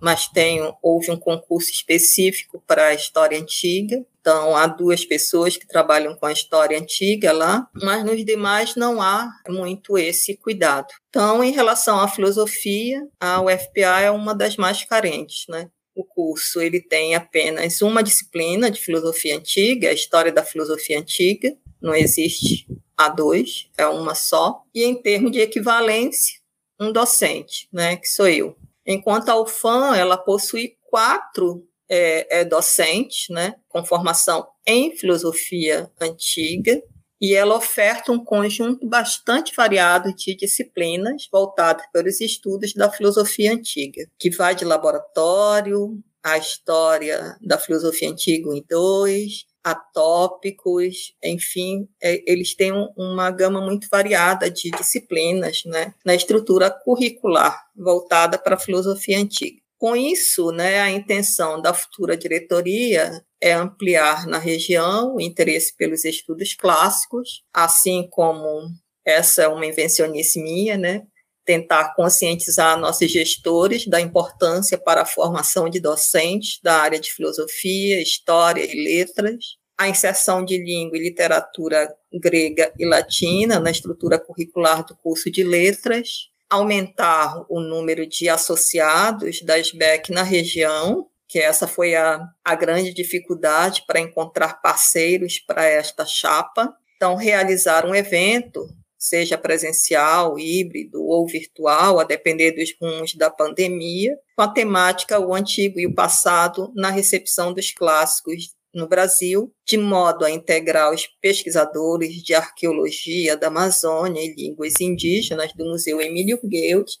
mas 0.00 0.26
tem, 0.26 0.60
houve 0.82 1.12
um 1.12 1.16
concurso 1.16 1.70
específico 1.70 2.60
para 2.66 2.88
a 2.88 2.94
história 2.94 3.38
antiga. 3.38 4.04
Então, 4.20 4.56
há 4.56 4.66
duas 4.66 5.04
pessoas 5.04 5.56
que 5.56 5.66
trabalham 5.66 6.16
com 6.16 6.26
a 6.26 6.32
história 6.32 6.76
antiga 6.76 7.30
lá, 7.30 7.68
mas 7.72 8.04
nos 8.04 8.24
demais 8.24 8.74
não 8.74 9.00
há 9.00 9.30
muito 9.48 9.96
esse 9.96 10.36
cuidado. 10.36 10.88
Então, 11.08 11.44
em 11.44 11.52
relação 11.52 12.00
à 12.00 12.08
filosofia, 12.08 13.06
a 13.20 13.40
UFPA 13.40 14.00
é 14.00 14.10
uma 14.10 14.34
das 14.34 14.56
mais 14.56 14.82
carentes, 14.84 15.44
né? 15.48 15.70
O 15.94 16.04
curso 16.04 16.60
ele 16.60 16.80
tem 16.80 17.14
apenas 17.14 17.80
uma 17.80 18.02
disciplina 18.02 18.72
de 18.72 18.80
filosofia 18.80 19.36
antiga, 19.36 19.90
a 19.90 19.92
história 19.92 20.32
da 20.32 20.42
filosofia 20.42 20.98
antiga, 20.98 21.56
não 21.80 21.94
existe 21.94 22.66
a 23.00 23.08
dois, 23.08 23.70
é 23.78 23.86
uma 23.86 24.14
só. 24.14 24.62
E 24.74 24.84
em 24.84 24.94
termos 25.00 25.32
de 25.32 25.40
equivalência, 25.40 26.38
um 26.78 26.92
docente, 26.92 27.66
né, 27.72 27.96
que 27.96 28.06
sou 28.06 28.28
eu. 28.28 28.56
Enquanto 28.86 29.30
a 29.30 29.40
UFAM, 29.40 29.94
ela 29.96 30.18
possui 30.18 30.76
quatro 30.90 31.66
é, 31.88 32.40
é, 32.40 32.44
docentes, 32.44 33.28
né, 33.30 33.54
com 33.68 33.84
formação 33.84 34.46
em 34.66 34.94
filosofia 34.96 35.90
antiga, 35.98 36.82
e 37.18 37.34
ela 37.34 37.56
oferta 37.56 38.12
um 38.12 38.22
conjunto 38.22 38.86
bastante 38.86 39.54
variado 39.54 40.14
de 40.14 40.34
disciplinas 40.34 41.26
voltadas 41.30 41.86
para 41.92 42.08
os 42.08 42.20
estudos 42.20 42.74
da 42.74 42.90
filosofia 42.90 43.52
antiga, 43.52 44.06
que 44.18 44.30
vai 44.30 44.54
de 44.54 44.64
laboratório, 44.64 46.02
a 46.22 46.36
história 46.36 47.36
da 47.40 47.58
filosofia 47.58 48.10
antiga 48.10 48.54
em 48.54 48.64
dois, 48.68 49.46
atópicos, 49.62 51.14
enfim, 51.22 51.88
é, 52.02 52.22
eles 52.26 52.54
têm 52.54 52.72
um, 52.72 52.88
uma 52.96 53.30
gama 53.30 53.60
muito 53.60 53.88
variada 53.90 54.50
de 54.50 54.70
disciplinas 54.70 55.62
né, 55.66 55.94
na 56.04 56.14
estrutura 56.14 56.70
curricular 56.70 57.62
voltada 57.76 58.38
para 58.38 58.56
a 58.56 58.58
filosofia 58.58 59.18
antiga. 59.18 59.60
Com 59.78 59.96
isso, 59.96 60.50
né, 60.50 60.80
a 60.80 60.90
intenção 60.90 61.60
da 61.60 61.72
futura 61.72 62.16
diretoria 62.16 63.24
é 63.40 63.52
ampliar 63.52 64.26
na 64.26 64.38
região 64.38 65.14
o 65.14 65.20
interesse 65.20 65.74
pelos 65.74 66.04
estudos 66.04 66.54
clássicos, 66.54 67.42
assim 67.52 68.06
como 68.10 68.68
essa 69.04 69.42
é 69.42 69.48
uma 69.48 69.64
invencionice 69.64 70.42
minha, 70.42 70.76
né, 70.76 71.02
tentar 71.44 71.94
conscientizar 71.94 72.78
nossos 72.78 73.10
gestores 73.10 73.86
da 73.86 74.00
importância 74.00 74.78
para 74.78 75.02
a 75.02 75.06
formação 75.06 75.68
de 75.68 75.80
docentes 75.80 76.60
da 76.62 76.76
área 76.76 77.00
de 77.00 77.12
filosofia, 77.12 78.00
história 78.00 78.64
e 78.64 78.84
letras, 78.84 79.60
a 79.78 79.88
inserção 79.88 80.44
de 80.44 80.58
língua 80.58 80.98
e 80.98 81.02
literatura 81.02 81.90
grega 82.12 82.72
e 82.78 82.84
latina 82.84 83.58
na 83.58 83.70
estrutura 83.70 84.18
curricular 84.18 84.84
do 84.84 84.94
curso 84.94 85.30
de 85.30 85.42
letras, 85.42 86.28
aumentar 86.50 87.46
o 87.48 87.60
número 87.60 88.06
de 88.06 88.28
associados 88.28 89.40
da 89.42 89.58
SBEC 89.58 90.12
na 90.12 90.22
região, 90.22 91.06
que 91.26 91.38
essa 91.38 91.66
foi 91.66 91.94
a, 91.94 92.20
a 92.44 92.54
grande 92.54 92.92
dificuldade 92.92 93.84
para 93.86 94.00
encontrar 94.00 94.60
parceiros 94.60 95.38
para 95.38 95.64
esta 95.64 96.04
chapa. 96.04 96.74
Então, 96.96 97.14
realizar 97.14 97.86
um 97.86 97.94
evento 97.94 98.68
seja 99.00 99.38
presencial, 99.38 100.38
híbrido 100.38 101.02
ou 101.02 101.26
virtual, 101.26 101.98
a 101.98 102.04
depender 102.04 102.52
dos 102.52 102.74
rumos 102.80 103.14
da 103.14 103.30
pandemia, 103.30 104.14
com 104.36 104.42
a 104.42 104.52
temática 104.52 105.18
O 105.18 105.34
Antigo 105.34 105.80
e 105.80 105.86
o 105.86 105.94
Passado 105.94 106.70
na 106.76 106.90
recepção 106.90 107.54
dos 107.54 107.72
clássicos 107.72 108.54
no 108.74 108.86
Brasil, 108.86 109.52
de 109.66 109.78
modo 109.78 110.24
a 110.24 110.30
integrar 110.30 110.92
os 110.92 111.08
pesquisadores 111.20 112.22
de 112.22 112.34
arqueologia 112.34 113.36
da 113.36 113.48
Amazônia 113.48 114.20
e 114.22 114.34
línguas 114.34 114.74
indígenas 114.80 115.52
do 115.54 115.64
Museu 115.64 116.00
Emílio 116.00 116.38
Guild 116.44 116.92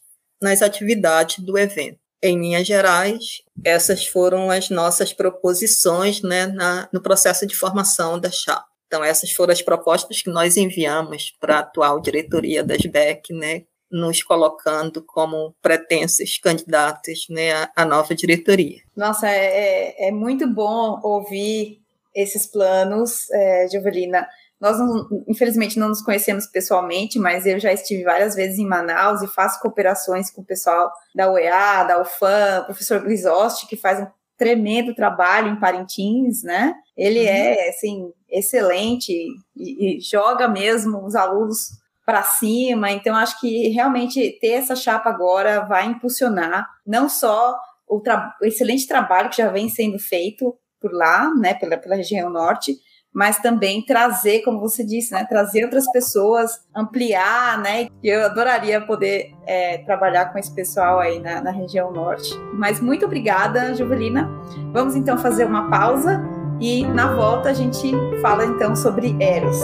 nas 0.42 0.62
atividades 0.62 1.44
do 1.44 1.56
evento. 1.58 1.98
Em 2.22 2.38
linhas 2.38 2.66
gerais, 2.66 3.42
essas 3.64 4.06
foram 4.06 4.50
as 4.50 4.68
nossas 4.68 5.12
proposições 5.12 6.22
né, 6.22 6.46
na, 6.46 6.88
no 6.92 7.00
processo 7.00 7.46
de 7.46 7.54
formação 7.54 8.18
da 8.18 8.30
chapa. 8.30 8.69
Então, 8.90 9.04
essas 9.04 9.30
foram 9.30 9.52
as 9.52 9.62
propostas 9.62 10.20
que 10.20 10.28
nós 10.28 10.56
enviamos 10.56 11.32
para 11.40 11.58
a 11.58 11.60
atual 11.60 12.00
diretoria 12.00 12.64
das 12.64 12.80
BEC, 12.80 13.32
né, 13.32 13.62
nos 13.88 14.20
colocando 14.20 15.00
como 15.00 15.54
pretensos 15.62 16.38
candidatos 16.38 17.26
né, 17.30 17.68
à, 17.76 17.84
nova 17.84 18.16
diretoria. 18.16 18.80
Nossa, 18.96 19.28
é, 19.28 20.06
é, 20.06 20.08
é 20.08 20.10
muito 20.10 20.44
bom 20.52 20.98
ouvir 21.04 21.80
esses 22.12 22.48
planos, 22.48 23.30
é, 23.30 23.68
Jovelina. 23.72 24.26
Nós, 24.60 24.76
não, 24.76 25.06
infelizmente, 25.28 25.78
não 25.78 25.90
nos 25.90 26.02
conhecemos 26.02 26.48
pessoalmente, 26.48 27.16
mas 27.16 27.46
eu 27.46 27.60
já 27.60 27.72
estive 27.72 28.02
várias 28.02 28.34
vezes 28.34 28.58
em 28.58 28.66
Manaus 28.66 29.22
e 29.22 29.28
faço 29.28 29.60
cooperações 29.60 30.32
com 30.32 30.42
o 30.42 30.44
pessoal 30.44 30.92
da 31.14 31.30
UEA, 31.30 31.84
da 31.84 32.02
UFAM, 32.02 32.64
professor 32.64 33.00
Grisosti, 33.00 33.68
que 33.68 33.76
faz 33.76 34.00
um 34.00 34.06
tremendo 34.40 34.94
trabalho 34.94 35.52
em 35.52 35.60
Parintins, 35.60 36.42
né? 36.42 36.74
Ele 36.96 37.20
uhum. 37.20 37.26
é, 37.26 37.68
assim, 37.68 38.10
excelente 38.26 39.12
e, 39.54 39.98
e 39.98 40.00
joga 40.00 40.48
mesmo 40.48 41.04
os 41.04 41.14
alunos 41.14 41.66
para 42.06 42.22
cima. 42.22 42.90
Então, 42.90 43.14
acho 43.14 43.38
que 43.38 43.68
realmente 43.68 44.38
ter 44.40 44.52
essa 44.52 44.74
chapa 44.74 45.10
agora 45.10 45.60
vai 45.66 45.88
impulsionar 45.88 46.66
não 46.86 47.06
só 47.06 47.54
o, 47.86 48.00
tra 48.00 48.34
o, 48.40 48.46
excelente 48.46 48.88
trabalho 48.88 49.28
que 49.28 49.36
já 49.36 49.50
vem 49.50 49.68
sendo 49.68 49.98
feito 49.98 50.56
por 50.80 50.90
lá, 50.90 51.30
né, 51.34 51.52
pela, 51.52 51.76
pela 51.76 51.96
região 51.96 52.30
norte, 52.30 52.78
mas 53.12 53.38
também 53.38 53.84
trazer, 53.84 54.40
como 54.42 54.60
você 54.60 54.84
disse, 54.84 55.12
né, 55.12 55.24
trazer 55.28 55.64
outras 55.64 55.90
pessoas, 55.90 56.60
ampliar, 56.74 57.58
né, 57.58 57.88
eu 58.02 58.24
adoraria 58.24 58.80
poder 58.80 59.34
é, 59.46 59.78
trabalhar 59.78 60.26
com 60.26 60.38
esse 60.38 60.54
pessoal 60.54 61.00
aí 61.00 61.18
na, 61.18 61.40
na 61.40 61.50
região 61.50 61.92
norte. 61.92 62.32
Mas 62.54 62.80
muito 62.80 63.04
obrigada, 63.04 63.74
Juvelina. 63.74 64.30
Vamos 64.72 64.94
então 64.94 65.18
fazer 65.18 65.44
uma 65.44 65.68
pausa 65.68 66.22
e 66.60 66.86
na 66.86 67.14
volta 67.14 67.50
a 67.50 67.54
gente 67.54 67.90
fala 68.20 68.44
então 68.44 68.76
sobre 68.76 69.16
Eros. 69.20 69.58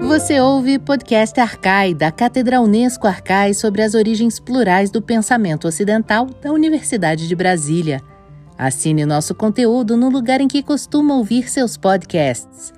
Você 0.00 0.38
ouve 0.40 0.78
podcast 0.78 1.40
Arcai, 1.40 1.94
da 1.94 2.12
Cátedra 2.12 2.60
Unesco 2.60 3.06
Arcai 3.06 3.54
sobre 3.54 3.82
as 3.82 3.94
origens 3.94 4.38
plurais 4.38 4.90
do 4.90 5.00
pensamento 5.00 5.66
ocidental 5.66 6.26
da 6.26 6.52
Universidade 6.52 7.26
de 7.26 7.34
Brasília. 7.34 8.02
Assine 8.56 9.04
nosso 9.04 9.34
conteúdo 9.34 9.96
no 9.96 10.08
lugar 10.08 10.40
em 10.40 10.48
que 10.48 10.62
costuma 10.62 11.14
ouvir 11.14 11.48
seus 11.48 11.76
podcasts. 11.76 12.72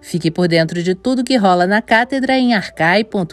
Fique 0.00 0.30
por 0.30 0.48
dentro 0.48 0.82
de 0.82 0.94
tudo 0.94 1.24
que 1.24 1.36
rola 1.36 1.66
na 1.66 1.80
cátedra 1.80 2.36
em 2.36 2.54
arcai.nb.br 2.54 3.32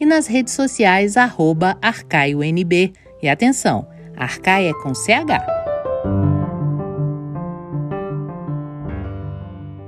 e 0.00 0.06
nas 0.06 0.26
redes 0.26 0.54
sociais 0.54 1.16
arroba 1.16 1.76
arcaionb. 1.82 2.92
E 3.22 3.28
atenção, 3.28 3.86
Arcai 4.16 4.68
é 4.68 4.72
com 4.74 4.94
CH. 4.94 5.60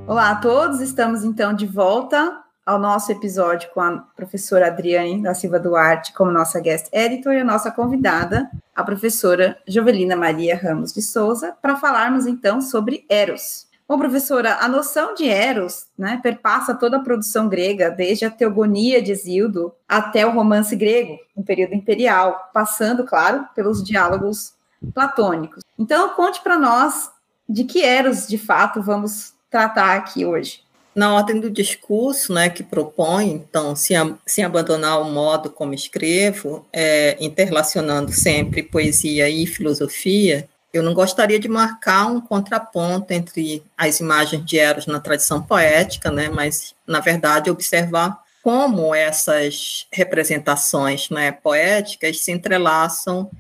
Olá 0.07 0.31
a 0.31 0.37
todos, 0.37 0.81
estamos 0.81 1.25
então 1.25 1.55
de 1.55 1.67
volta 1.67 2.42
ao 2.65 2.79
nosso 2.79 3.11
episódio 3.11 3.71
com 3.75 3.81
a 3.81 3.99
professora 4.17 4.69
Adriane 4.69 5.21
da 5.21 5.35
Silva 5.35 5.59
Duarte 5.59 6.13
como 6.13 6.31
nossa 6.31 6.61
guest 6.61 6.89
editor 6.93 7.33
e 7.35 7.41
a 7.41 7.45
nossa 7.45 7.71
convidada, 7.71 8.49
a 8.75 8.85
professora 8.85 9.59
Jovelina 9.67 10.15
Maria 10.15 10.57
Ramos 10.57 10.93
de 10.93 11.03
Souza, 11.03 11.57
para 11.61 11.77
falarmos 11.77 12.27
então 12.27 12.61
sobre 12.61 13.05
Eros. 13.09 13.67
Bom, 13.89 13.99
professora, 13.99 14.59
a 14.61 14.69
noção 14.69 15.15
de 15.15 15.29
Eros 15.29 15.87
né, 15.99 16.21
perpassa 16.23 16.73
toda 16.73 16.99
a 16.99 17.03
produção 17.03 17.49
grega, 17.49 17.91
desde 17.91 18.25
a 18.25 18.31
Teogonia 18.31 19.03
de 19.03 19.11
Exildo 19.11 19.75
até 19.89 20.25
o 20.25 20.31
romance 20.31 20.75
grego, 20.77 21.19
no 21.37 21.45
período 21.45 21.75
imperial, 21.75 22.51
passando, 22.55 23.05
claro, 23.05 23.45
pelos 23.55 23.83
diálogos 23.83 24.55
platônicos. 24.95 25.63
Então, 25.79 26.11
conte 26.11 26.41
para 26.41 26.59
nós 26.59 27.11
de 27.47 27.65
que 27.65 27.83
Eros, 27.83 28.27
de 28.27 28.39
fato, 28.39 28.81
vamos 28.81 29.35
tratar 29.51 29.97
aqui 29.97 30.25
hoje 30.25 30.63
na 30.95 31.15
ordem 31.15 31.41
do 31.41 31.51
discurso, 31.51 32.33
né, 32.33 32.51
que 32.51 32.63
propõe, 32.63 33.31
então, 33.31 33.75
sem 33.75 34.45
abandonar 34.45 35.01
o 35.01 35.11
modo 35.11 35.51
como 35.51 35.75
escrevo, 35.75 36.67
é, 36.73 37.17
interrelacionando 37.21 38.13
sempre 38.13 38.63
poesia 38.63 39.29
e 39.29 39.47
filosofia, 39.47 40.49
eu 40.73 40.83
não 40.83 40.95
gostaria 40.95 41.39
de 41.39 41.49
marcar 41.49 42.07
um 42.07 42.21
contraponto 42.21 43.13
entre 43.13 43.63
as 43.77 44.01
imagens 44.01 44.45
de 44.45 44.59
Eros 44.59 44.87
na 44.87 45.01
tradição 45.01 45.43
poética, 45.43 46.11
né, 46.11 46.29
mas, 46.29 46.75
na 46.87 47.01
verdade, 47.01 47.51
observar 47.51 48.23
como 48.43 48.95
essas 48.95 49.87
representações 49.93 51.09
né, 51.11 51.31
poéticas 51.31 52.21
se 52.21 52.33
entrelaçam 52.33 53.31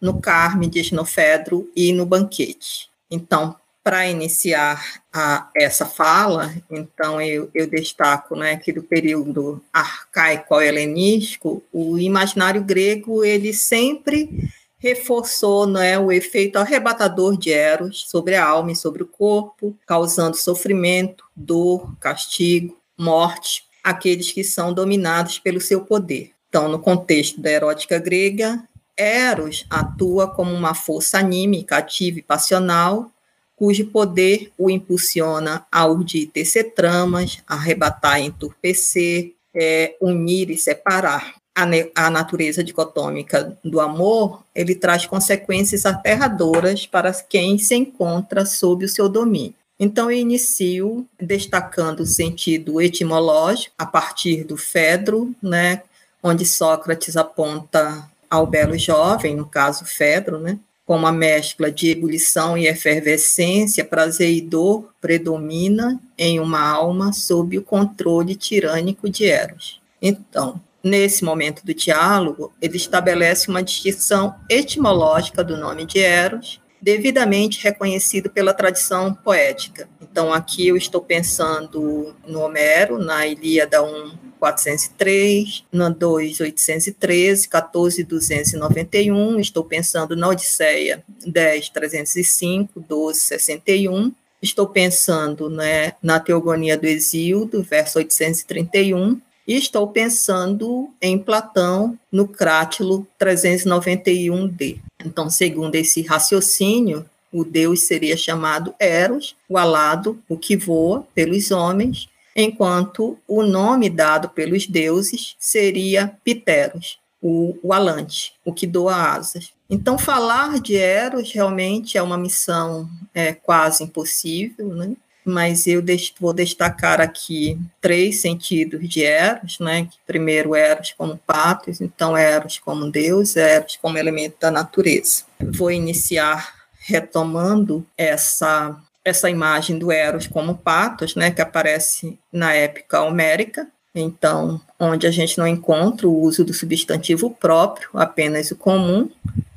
no 0.00 0.20
Carme 0.20 0.66
de 0.66 0.80
Esnofedro 0.80 1.70
e 1.76 1.92
no 1.92 2.04
Banquete. 2.04 2.88
Então, 3.10 3.54
para 3.82 4.06
iniciar 4.06 5.00
a, 5.12 5.48
essa 5.56 5.86
fala, 5.86 6.54
então 6.70 7.20
eu, 7.20 7.50
eu 7.54 7.66
destaco 7.66 8.36
né, 8.36 8.56
que 8.56 8.72
do 8.72 8.82
período 8.82 9.62
arcaico 9.72 10.54
ao 10.54 10.62
helenístico, 10.62 11.62
o 11.72 11.98
imaginário 11.98 12.62
grego 12.62 13.24
ele 13.24 13.54
sempre 13.54 14.50
reforçou 14.78 15.66
né, 15.66 15.98
o 15.98 16.12
efeito 16.12 16.56
arrebatador 16.56 17.36
de 17.36 17.50
Eros 17.50 18.04
sobre 18.08 18.36
a 18.36 18.46
alma 18.46 18.72
e 18.72 18.76
sobre 18.76 19.02
o 19.02 19.06
corpo, 19.06 19.76
causando 19.86 20.36
sofrimento, 20.36 21.24
dor, 21.34 21.96
castigo, 21.98 22.78
morte, 22.96 23.64
aqueles 23.82 24.30
que 24.30 24.44
são 24.44 24.72
dominados 24.72 25.38
pelo 25.38 25.60
seu 25.60 25.80
poder. 25.80 26.32
Então, 26.48 26.68
no 26.68 26.78
contexto 26.78 27.40
da 27.40 27.50
erótica 27.50 27.98
grega, 27.98 28.62
Eros 28.96 29.64
atua 29.70 30.28
como 30.28 30.52
uma 30.52 30.74
força 30.74 31.18
anímica, 31.18 31.76
ativa 31.76 32.18
e 32.18 32.22
passional, 32.22 33.10
cujo 33.58 33.86
poder 33.86 34.52
o 34.56 34.70
impulsiona 34.70 35.66
a 35.70 35.84
urdir 35.86 36.30
tecer 36.32 36.74
tramas, 36.74 37.42
arrebatar 37.46 38.20
e 38.20 38.26
entorpecer, 38.26 39.32
é, 39.52 39.96
unir 40.00 40.50
e 40.50 40.56
separar 40.56 41.34
a, 41.54 41.64
a 42.06 42.08
natureza 42.08 42.62
dicotômica 42.62 43.58
do 43.64 43.80
amor, 43.80 44.44
ele 44.54 44.76
traz 44.76 45.06
consequências 45.06 45.84
aterradoras 45.84 46.86
para 46.86 47.12
quem 47.12 47.58
se 47.58 47.74
encontra 47.74 48.46
sob 48.46 48.84
o 48.84 48.88
seu 48.88 49.08
domínio. 49.08 49.54
Então, 49.80 50.10
eu 50.10 50.18
inicio 50.18 51.06
destacando 51.20 52.00
o 52.00 52.06
sentido 52.06 52.80
etimológico, 52.80 53.74
a 53.76 53.86
partir 53.86 54.44
do 54.44 54.56
Fedro, 54.56 55.34
né, 55.42 55.82
onde 56.22 56.44
Sócrates 56.44 57.16
aponta 57.16 58.08
ao 58.30 58.46
belo 58.46 58.76
jovem, 58.76 59.34
no 59.34 59.46
caso 59.46 59.84
Fedro, 59.84 60.38
né, 60.38 60.58
como 60.88 61.06
a 61.06 61.12
mescla 61.12 61.70
de 61.70 61.90
ebulição 61.90 62.56
e 62.56 62.66
efervescência, 62.66 63.84
prazer 63.84 64.32
e 64.32 64.40
dor 64.40 64.88
predomina 65.02 66.00
em 66.16 66.40
uma 66.40 66.66
alma 66.66 67.12
sob 67.12 67.58
o 67.58 67.62
controle 67.62 68.34
tirânico 68.34 69.06
de 69.10 69.26
Eros. 69.26 69.82
Então, 70.00 70.58
nesse 70.82 71.22
momento 71.22 71.62
do 71.62 71.74
diálogo, 71.74 72.54
ele 72.58 72.78
estabelece 72.78 73.50
uma 73.50 73.62
distinção 73.62 74.34
etimológica 74.48 75.44
do 75.44 75.58
nome 75.58 75.84
de 75.84 75.98
Eros, 75.98 76.58
devidamente 76.80 77.62
reconhecido 77.62 78.30
pela 78.30 78.54
tradição 78.54 79.12
poética. 79.12 79.86
Então, 80.00 80.32
aqui 80.32 80.68
eu 80.68 80.76
estou 80.78 81.02
pensando 81.02 82.16
no 82.26 82.40
Homero, 82.40 82.98
na 82.98 83.26
Ilíada 83.26 83.82
1, 83.82 84.27
403, 84.38 85.64
na 85.72 85.88
2, 85.88 86.40
813, 86.40 87.48
14, 87.48 88.04
291, 88.04 89.40
estou 89.40 89.64
pensando 89.64 90.16
na 90.16 90.28
Odisseia 90.28 91.02
10, 91.26 91.68
305, 91.70 92.80
12, 92.80 93.20
61, 93.20 94.12
estou 94.40 94.66
pensando 94.66 95.50
né, 95.50 95.92
na 96.02 96.20
Teogonia 96.20 96.76
do 96.76 96.86
Exílio, 96.86 97.50
verso 97.62 97.98
831, 97.98 99.20
e 99.46 99.56
estou 99.56 99.88
pensando 99.88 100.90
em 101.00 101.18
Platão 101.18 101.98
no 102.12 102.28
Crátilo 102.28 103.06
391d. 103.18 104.78
Então, 105.04 105.30
segundo 105.30 105.74
esse 105.74 106.02
raciocínio, 106.02 107.06
o 107.32 107.44
Deus 107.44 107.86
seria 107.86 108.16
chamado 108.16 108.74
Eros, 108.78 109.36
o 109.48 109.56
alado, 109.56 110.18
o 110.28 110.36
que 110.36 110.56
voa 110.56 111.06
pelos 111.14 111.50
homens, 111.50 112.08
enquanto 112.40 113.18
o 113.26 113.42
nome 113.42 113.90
dado 113.90 114.28
pelos 114.28 114.66
deuses 114.66 115.34
seria 115.40 116.16
Pteros, 116.24 116.98
o, 117.20 117.58
o 117.62 117.72
alante, 117.72 118.34
o 118.44 118.52
que 118.52 118.66
doa 118.66 118.94
asas. 118.94 119.52
Então, 119.68 119.98
falar 119.98 120.60
de 120.60 120.76
Eros 120.76 121.32
realmente 121.32 121.98
é 121.98 122.02
uma 122.02 122.16
missão 122.16 122.88
é, 123.12 123.32
quase 123.32 123.82
impossível, 123.82 124.68
né? 124.68 124.94
mas 125.24 125.66
eu 125.66 125.84
vou 126.18 126.32
destacar 126.32 127.00
aqui 127.00 127.58
três 127.82 128.20
sentidos 128.22 128.88
de 128.88 129.04
Eros, 129.04 129.58
né? 129.58 129.86
Primeiro, 130.06 130.54
Eros 130.54 130.94
como 130.96 131.18
patos, 131.18 131.82
então 131.82 132.16
Eros 132.16 132.58
como 132.58 132.90
Deus, 132.90 133.36
Eros 133.36 133.76
como 133.76 133.98
elemento 133.98 134.36
da 134.40 134.50
natureza. 134.50 135.24
Vou 135.38 135.70
iniciar 135.70 136.54
retomando 136.78 137.86
essa 137.96 138.80
essa 139.04 139.30
imagem 139.30 139.78
do 139.78 139.90
Eros 139.90 140.26
como 140.26 140.56
patos, 140.56 141.14
né, 141.14 141.30
que 141.30 141.40
aparece 141.40 142.18
na 142.32 142.52
épica 142.52 143.02
homérica, 143.02 143.66
então, 143.94 144.60
onde 144.78 145.06
a 145.06 145.10
gente 145.10 145.38
não 145.38 145.46
encontra 145.46 146.06
o 146.06 146.20
uso 146.20 146.44
do 146.44 146.54
substantivo 146.54 147.30
próprio, 147.30 147.88
apenas 147.94 148.50
o 148.50 148.56
comum, 148.56 149.10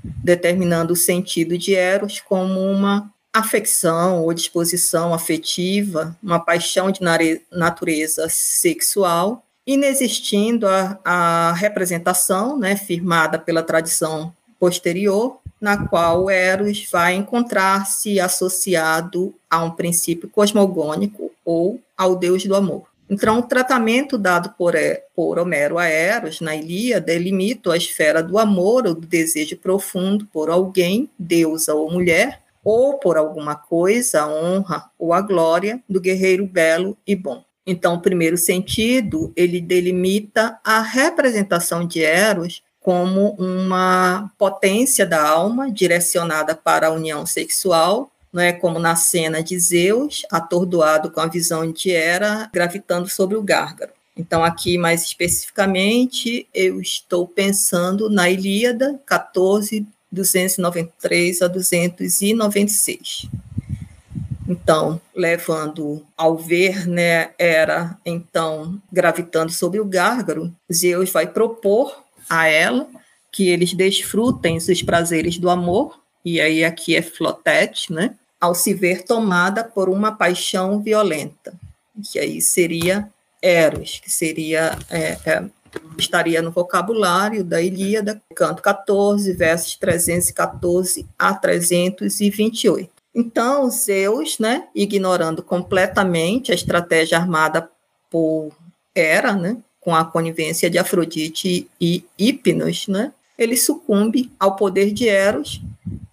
determinando 0.04 0.94
o 0.94 0.96
sentido 0.96 1.58
de 1.58 1.76
Eros 1.76 2.20
como 2.20 2.60
uma 2.60 3.12
afecção 3.34 4.22
ou 4.22 4.34
disposição 4.34 5.14
afetiva, 5.14 6.16
uma 6.22 6.40
paixão 6.40 6.92
de 6.92 7.02
natureza 7.52 8.28
sexual, 8.30 9.46
inexistindo 9.66 10.68
a, 10.68 11.00
a 11.04 11.54
representação 11.54 12.58
né, 12.58 12.76
firmada 12.76 13.38
pela 13.40 13.64
tradição 13.64 14.34
posterior, 14.60 15.40
na 15.62 15.88
qual 15.88 16.28
Eros 16.28 16.88
vai 16.91 17.13
encontrar-se 17.13 18.19
associado 18.19 19.34
a 19.47 19.63
um 19.63 19.69
princípio 19.69 20.28
cosmogônico 20.28 21.32
ou 21.45 21.80
ao 21.95 22.15
deus 22.15 22.43
do 22.43 22.56
amor. 22.56 22.88
Então, 23.08 23.39
o 23.39 23.43
tratamento 23.43 24.17
dado 24.17 24.56
por, 24.58 24.74
por 25.13 25.38
Homero 25.38 25.78
a 25.78 25.86
Eros 25.86 26.39
na 26.39 26.56
Ilíada 26.56 27.08
delimita 27.08 27.74
a 27.74 27.78
esfera 27.78 28.24
do 28.24 28.39
amor 28.39 28.88
ou 28.88 28.95
do 28.95 29.06
desejo 29.06 29.58
profundo 29.58 30.26
por 30.32 30.50
alguém, 30.50 31.10
deusa 31.19 31.76
ou 31.76 31.91
mulher, 31.91 32.41
ou 32.63 32.97
por 32.97 33.17
alguma 33.17 33.54
coisa, 33.54 34.21
a 34.21 34.30
honra 34.30 34.89
ou 34.97 35.13
a 35.13 35.21
glória 35.21 35.84
do 35.89 36.00
guerreiro 36.00 36.45
belo 36.45 36.97
e 37.06 37.15
bom. 37.15 37.43
Então, 37.67 37.95
o 37.95 38.02
primeiro 38.02 38.38
sentido, 38.38 39.32
ele 39.36 39.62
delimita 39.62 40.58
a 40.63 40.82
representação 40.82 41.86
de 41.86 42.02
Eros 42.02 42.63
como 42.82 43.36
uma 43.38 44.32
potência 44.38 45.06
da 45.06 45.22
alma 45.26 45.72
direcionada 45.72 46.56
para 46.56 46.88
a 46.88 46.91
união 46.91 47.26
sexual, 47.26 48.12
não 48.34 48.41
é 48.41 48.52
como 48.52 48.80
na 48.80 48.96
cena 48.96 49.44
de 49.44 49.60
Zeus, 49.60 50.26
atordoado 50.32 51.12
com 51.12 51.20
a 51.20 51.28
visão 51.28 51.72
de 51.72 51.91
Hera 51.91 52.50
gravitando 52.52 53.08
sobre 53.08 53.38
o 53.38 53.44
Gárgaro. 53.44 53.91
Então, 54.17 54.44
aqui 54.44 54.78
mais 54.78 55.04
especificamente, 55.04 56.48
eu 56.54 56.82
estou 56.82 57.28
pensando 57.28 58.10
na 58.10 58.30
Ilíada 58.30 59.00
14, 59.06 59.86
293 60.12 61.41
a 61.41 61.48
296. 61.48 63.30
Então, 64.48 65.00
levando 65.15 66.06
ao 66.17 66.38
ver, 66.38 66.86
né, 66.86 67.32
era 67.38 67.98
então 68.06 68.82
gravitando 68.91 69.52
sobre 69.52 69.80
o 69.80 69.86
gárgaro, 69.86 70.54
Zeus 70.72 71.10
vai 71.10 71.26
propor 71.26 72.04
a 72.32 72.48
ela 72.48 72.88
que 73.30 73.50
eles 73.50 73.74
desfrutem 73.74 74.56
os 74.56 74.82
prazeres 74.82 75.38
do 75.38 75.50
amor, 75.50 76.00
e 76.24 76.39
aí 76.39 76.63
aqui 76.63 76.96
é 76.96 77.02
flotete, 77.02 77.91
né, 77.91 78.15
ao 78.39 78.56
se 78.56 78.74
ver 78.74 79.04
tomada 79.04 79.63
por 79.63 79.89
uma 79.89 80.13
paixão 80.13 80.80
violenta, 80.82 81.54
que 82.12 82.17
aí 82.17 82.41
seria 82.41 83.10
Eros, 83.41 84.00
que 84.00 84.10
seria 84.10 84.78
é, 84.89 85.17
é, 85.26 85.44
estaria 85.98 86.41
no 86.41 86.52
vocabulário 86.52 87.44
da 87.44 87.62
Ilíada, 87.62 88.22
canto 88.34 88.62
14, 88.62 89.34
versos 89.34 89.76
314 89.76 91.08
a 91.17 91.34
328. 91.34 92.89
Então, 93.13 93.70
Zeus, 93.70 94.39
né, 94.39 94.67
ignorando 94.74 95.44
completamente 95.44 96.52
a 96.52 96.56
estratégia 96.56 97.17
armada 97.17 97.70
por 98.10 98.52
Hera, 98.96 99.34
né, 99.34 99.58
com 99.82 99.94
a 99.94 100.06
conivência 100.06 100.70
de 100.70 100.78
Afrodite 100.78 101.67
e 101.80 102.06
Hipnos, 102.17 102.88
né, 102.88 103.12
ele 103.38 103.58
sucumbe 103.58 104.32
ao 104.39 104.56
poder 104.56 104.94
de 104.94 105.10
Eros, 105.10 105.62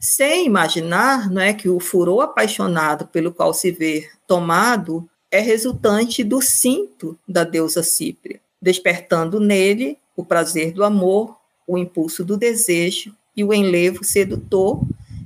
sem 0.00 0.46
imaginar 0.46 1.30
não 1.30 1.40
é, 1.40 1.52
que 1.52 1.68
o 1.68 1.78
furor 1.78 2.22
apaixonado 2.22 3.06
pelo 3.06 3.32
qual 3.32 3.54
se 3.54 3.70
vê 3.70 4.08
tomado 4.26 5.08
é 5.30 5.38
resultante 5.38 6.24
do 6.24 6.40
cinto 6.40 7.18
da 7.28 7.44
deusa 7.44 7.82
Cípria 7.82 8.40
despertando 8.60 9.40
nele 9.40 9.98
o 10.16 10.24
prazer 10.24 10.72
do 10.72 10.84
amor, 10.84 11.36
o 11.66 11.78
impulso 11.78 12.24
do 12.24 12.36
desejo 12.36 13.14
e 13.36 13.44
o 13.44 13.54
enlevo 13.54 14.02
sedutor, 14.02 14.82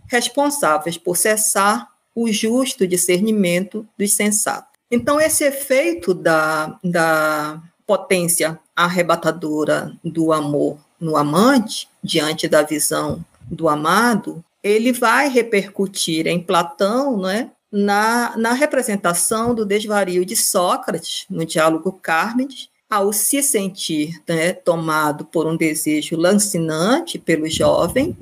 responsáveis 0.06 0.98
por 0.98 1.16
cessar 1.16 1.88
o 2.14 2.30
justo 2.30 2.86
discernimento 2.86 3.86
dos 3.96 4.12
sensatos. 4.12 4.70
Então, 4.90 5.18
esse 5.18 5.44
efeito 5.44 6.12
da, 6.12 6.78
da 6.84 7.62
potência 7.92 8.58
arrebatadora 8.74 9.92
do 10.02 10.32
amor 10.32 10.78
no 10.98 11.14
amante, 11.14 11.90
diante 12.02 12.48
da 12.48 12.62
visão 12.62 13.22
do 13.50 13.68
amado, 13.68 14.42
ele 14.62 14.92
vai 14.92 15.28
repercutir 15.28 16.26
em 16.26 16.42
Platão, 16.42 17.18
né, 17.20 17.50
na, 17.70 18.34
na 18.38 18.54
representação 18.54 19.54
do 19.54 19.66
desvario 19.66 20.24
de 20.24 20.34
Sócrates 20.34 21.26
no 21.28 21.44
diálogo 21.44 21.92
Cármenes, 21.92 22.70
ao 22.88 23.12
se 23.12 23.42
sentir 23.42 24.22
né, 24.26 24.54
tomado 24.54 25.26
por 25.26 25.46
um 25.46 25.54
desejo 25.54 26.16
lancinante 26.16 27.18
pelo 27.18 27.46
jovem, 27.46 28.16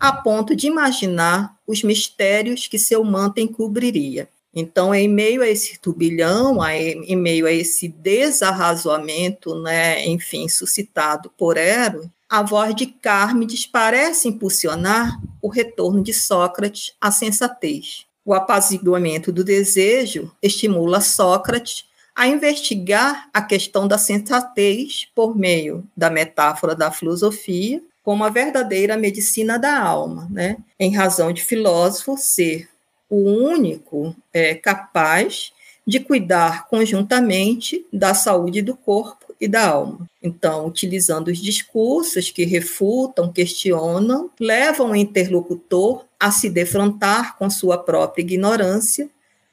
a 0.00 0.12
ponto 0.12 0.56
de 0.56 0.66
imaginar 0.66 1.54
os 1.64 1.84
mistérios 1.84 2.66
que 2.66 2.76
seu 2.76 3.04
manto 3.04 3.38
encobriria. 3.38 4.28
Então, 4.54 4.94
em 4.94 5.08
meio 5.08 5.42
a 5.42 5.48
esse 5.48 5.78
turbilhão, 5.78 6.58
em 6.66 7.16
meio 7.16 7.46
a 7.46 7.52
esse 7.52 7.88
desarrazoamento, 7.88 9.54
né, 9.62 10.06
enfim, 10.06 10.48
suscitado 10.48 11.30
por 11.38 11.56
Eros, 11.56 12.06
a 12.28 12.42
voz 12.42 12.74
de 12.74 12.86
Cármides 12.86 13.66
parece 13.66 14.28
impulsionar 14.28 15.20
o 15.40 15.48
retorno 15.48 16.02
de 16.02 16.12
Sócrates 16.12 16.94
à 17.00 17.10
sensatez. 17.10 18.06
O 18.24 18.32
apaziguamento 18.34 19.32
do 19.32 19.42
desejo 19.42 20.30
estimula 20.42 21.00
Sócrates 21.00 21.84
a 22.14 22.26
investigar 22.26 23.28
a 23.32 23.42
questão 23.42 23.88
da 23.88 23.98
sensatez 23.98 25.08
por 25.14 25.36
meio 25.36 25.84
da 25.96 26.10
metáfora 26.10 26.74
da 26.74 26.90
filosofia 26.90 27.82
como 28.02 28.24
a 28.24 28.30
verdadeira 28.30 28.96
medicina 28.96 29.58
da 29.58 29.78
alma, 29.78 30.26
né? 30.30 30.56
em 30.78 30.94
razão 30.94 31.32
de 31.32 31.42
filósofo 31.42 32.16
ser 32.18 32.68
o 33.12 33.28
único 33.28 34.16
é, 34.32 34.54
capaz 34.54 35.52
de 35.86 36.00
cuidar 36.00 36.66
conjuntamente 36.66 37.84
da 37.92 38.14
saúde 38.14 38.62
do 38.62 38.74
corpo 38.74 39.34
e 39.38 39.46
da 39.46 39.68
alma. 39.68 40.08
Então, 40.22 40.66
utilizando 40.66 41.28
os 41.28 41.38
discursos 41.38 42.30
que 42.30 42.46
refutam, 42.46 43.30
questionam, 43.30 44.30
levam 44.40 44.92
o 44.92 44.96
interlocutor 44.96 46.06
a 46.18 46.30
se 46.30 46.48
defrontar 46.48 47.36
com 47.36 47.50
sua 47.50 47.76
própria 47.76 48.22
ignorância, 48.22 49.10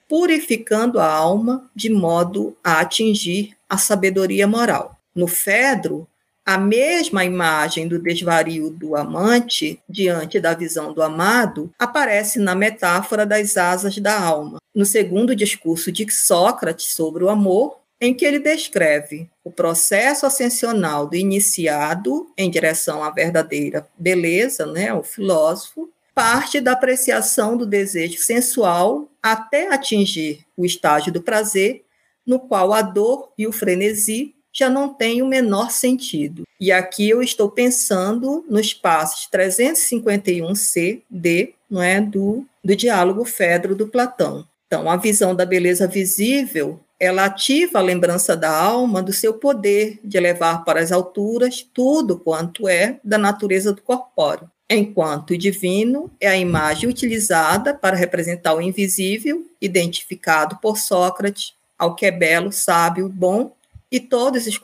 purificando 0.07 0.97
a 0.97 1.11
alma 1.11 1.69
de 1.75 1.89
modo 1.89 2.55
a 2.63 2.79
atingir 2.79 3.57
a 3.67 3.77
sabedoria 3.77 4.47
moral. 4.47 4.97
No 5.13 5.27
Fedro, 5.27 6.07
a 6.49 6.57
mesma 6.57 7.23
imagem 7.23 7.87
do 7.87 8.01
desvario 8.01 8.71
do 8.71 8.95
amante 8.95 9.79
diante 9.87 10.39
da 10.39 10.55
visão 10.55 10.91
do 10.91 11.03
amado 11.03 11.71
aparece 11.77 12.39
na 12.39 12.55
metáfora 12.55 13.23
das 13.23 13.55
asas 13.55 13.99
da 13.99 14.19
alma. 14.19 14.57
No 14.73 14.83
segundo 14.83 15.35
discurso 15.35 15.91
de 15.91 16.11
Sócrates 16.11 16.87
sobre 16.87 17.23
o 17.23 17.29
amor, 17.29 17.77
em 18.01 18.15
que 18.15 18.25
ele 18.25 18.39
descreve 18.39 19.29
o 19.43 19.51
processo 19.51 20.25
ascensional 20.25 21.05
do 21.05 21.15
iniciado 21.15 22.27
em 22.35 22.49
direção 22.49 23.03
à 23.03 23.11
verdadeira 23.11 23.87
beleza, 23.95 24.65
né, 24.65 24.91
o 24.91 25.03
filósofo, 25.03 25.87
parte 26.15 26.59
da 26.59 26.71
apreciação 26.71 27.57
do 27.57 27.65
desejo 27.67 28.17
sensual 28.17 29.07
até 29.21 29.71
atingir 29.71 30.47
o 30.57 30.65
estágio 30.65 31.13
do 31.13 31.21
prazer, 31.21 31.83
no 32.25 32.39
qual 32.39 32.73
a 32.73 32.81
dor 32.81 33.31
e 33.37 33.45
o 33.45 33.51
frenesi 33.51 34.33
já 34.59 34.69
não 34.69 34.93
tem 34.93 35.21
o 35.21 35.27
menor 35.27 35.71
sentido. 35.71 36.43
E 36.59 36.71
aqui 36.71 37.09
eu 37.09 37.21
estou 37.21 37.49
pensando 37.49 38.45
nos 38.49 38.73
passos 38.73 39.27
351c, 39.33 41.01
d, 41.09 41.53
não 41.69 41.81
é, 41.81 42.01
do, 42.01 42.45
do 42.63 42.75
diálogo 42.75 43.23
Fedro 43.23 43.75
do 43.75 43.87
Platão. 43.87 44.45
Então, 44.67 44.89
a 44.89 44.97
visão 44.97 45.33
da 45.33 45.45
beleza 45.45 45.87
visível, 45.87 46.79
ela 46.99 47.25
ativa 47.25 47.79
a 47.79 47.81
lembrança 47.81 48.35
da 48.35 48.55
alma 48.55 49.01
do 49.01 49.13
seu 49.13 49.33
poder 49.33 49.99
de 50.03 50.17
elevar 50.17 50.65
para 50.65 50.81
as 50.81 50.91
alturas 50.91 51.65
tudo 51.73 52.19
quanto 52.19 52.67
é 52.67 52.99
da 53.03 53.17
natureza 53.17 53.71
do 53.71 53.81
corpóreo, 53.81 54.51
enquanto 54.69 55.31
o 55.31 55.37
divino 55.37 56.11
é 56.19 56.27
a 56.27 56.37
imagem 56.37 56.89
utilizada 56.89 57.73
para 57.73 57.95
representar 57.95 58.53
o 58.53 58.61
invisível, 58.61 59.45
identificado 59.61 60.57
por 60.61 60.77
Sócrates, 60.77 61.53
ao 61.77 61.95
que 61.95 62.05
é 62.05 62.11
belo, 62.11 62.51
sábio, 62.51 63.07
bom 63.07 63.53
e 63.91 63.99
todos 63.99 64.45
os 64.47 64.59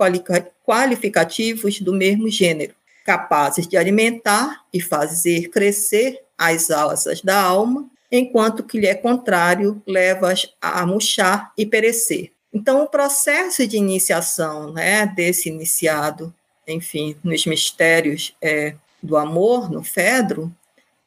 qualificativos 0.64 1.80
do 1.80 1.94
mesmo 1.94 2.30
gênero, 2.30 2.76
capazes 3.06 3.68
de 3.68 3.78
alimentar 3.78 4.64
e 4.74 4.82
fazer 4.82 5.50
crescer 5.50 6.22
as 6.38 6.70
asas 6.70 7.22
da 7.22 7.42
alma, 7.42 7.90
enquanto 8.12 8.64
que 8.64 8.80
lhe 8.80 8.88
é 8.88 8.96
contrário 8.96 9.82
leva-as 9.86 10.48
a 10.62 10.86
murchar 10.86 11.52
e 11.58 11.66
perecer. 11.66 12.32
Então, 12.54 12.84
o 12.84 12.88
processo 12.88 13.68
de 13.68 13.78
iniciação 13.78 14.72
né, 14.72 15.06
desse 15.08 15.50
iniciado, 15.50 16.34
enfim, 16.68 17.16
nos 17.24 17.46
mistérios 17.46 18.34
é, 18.42 18.76
do 19.04 19.18
amor, 19.18 19.70
no 19.70 19.84
Fedro, 19.84 20.54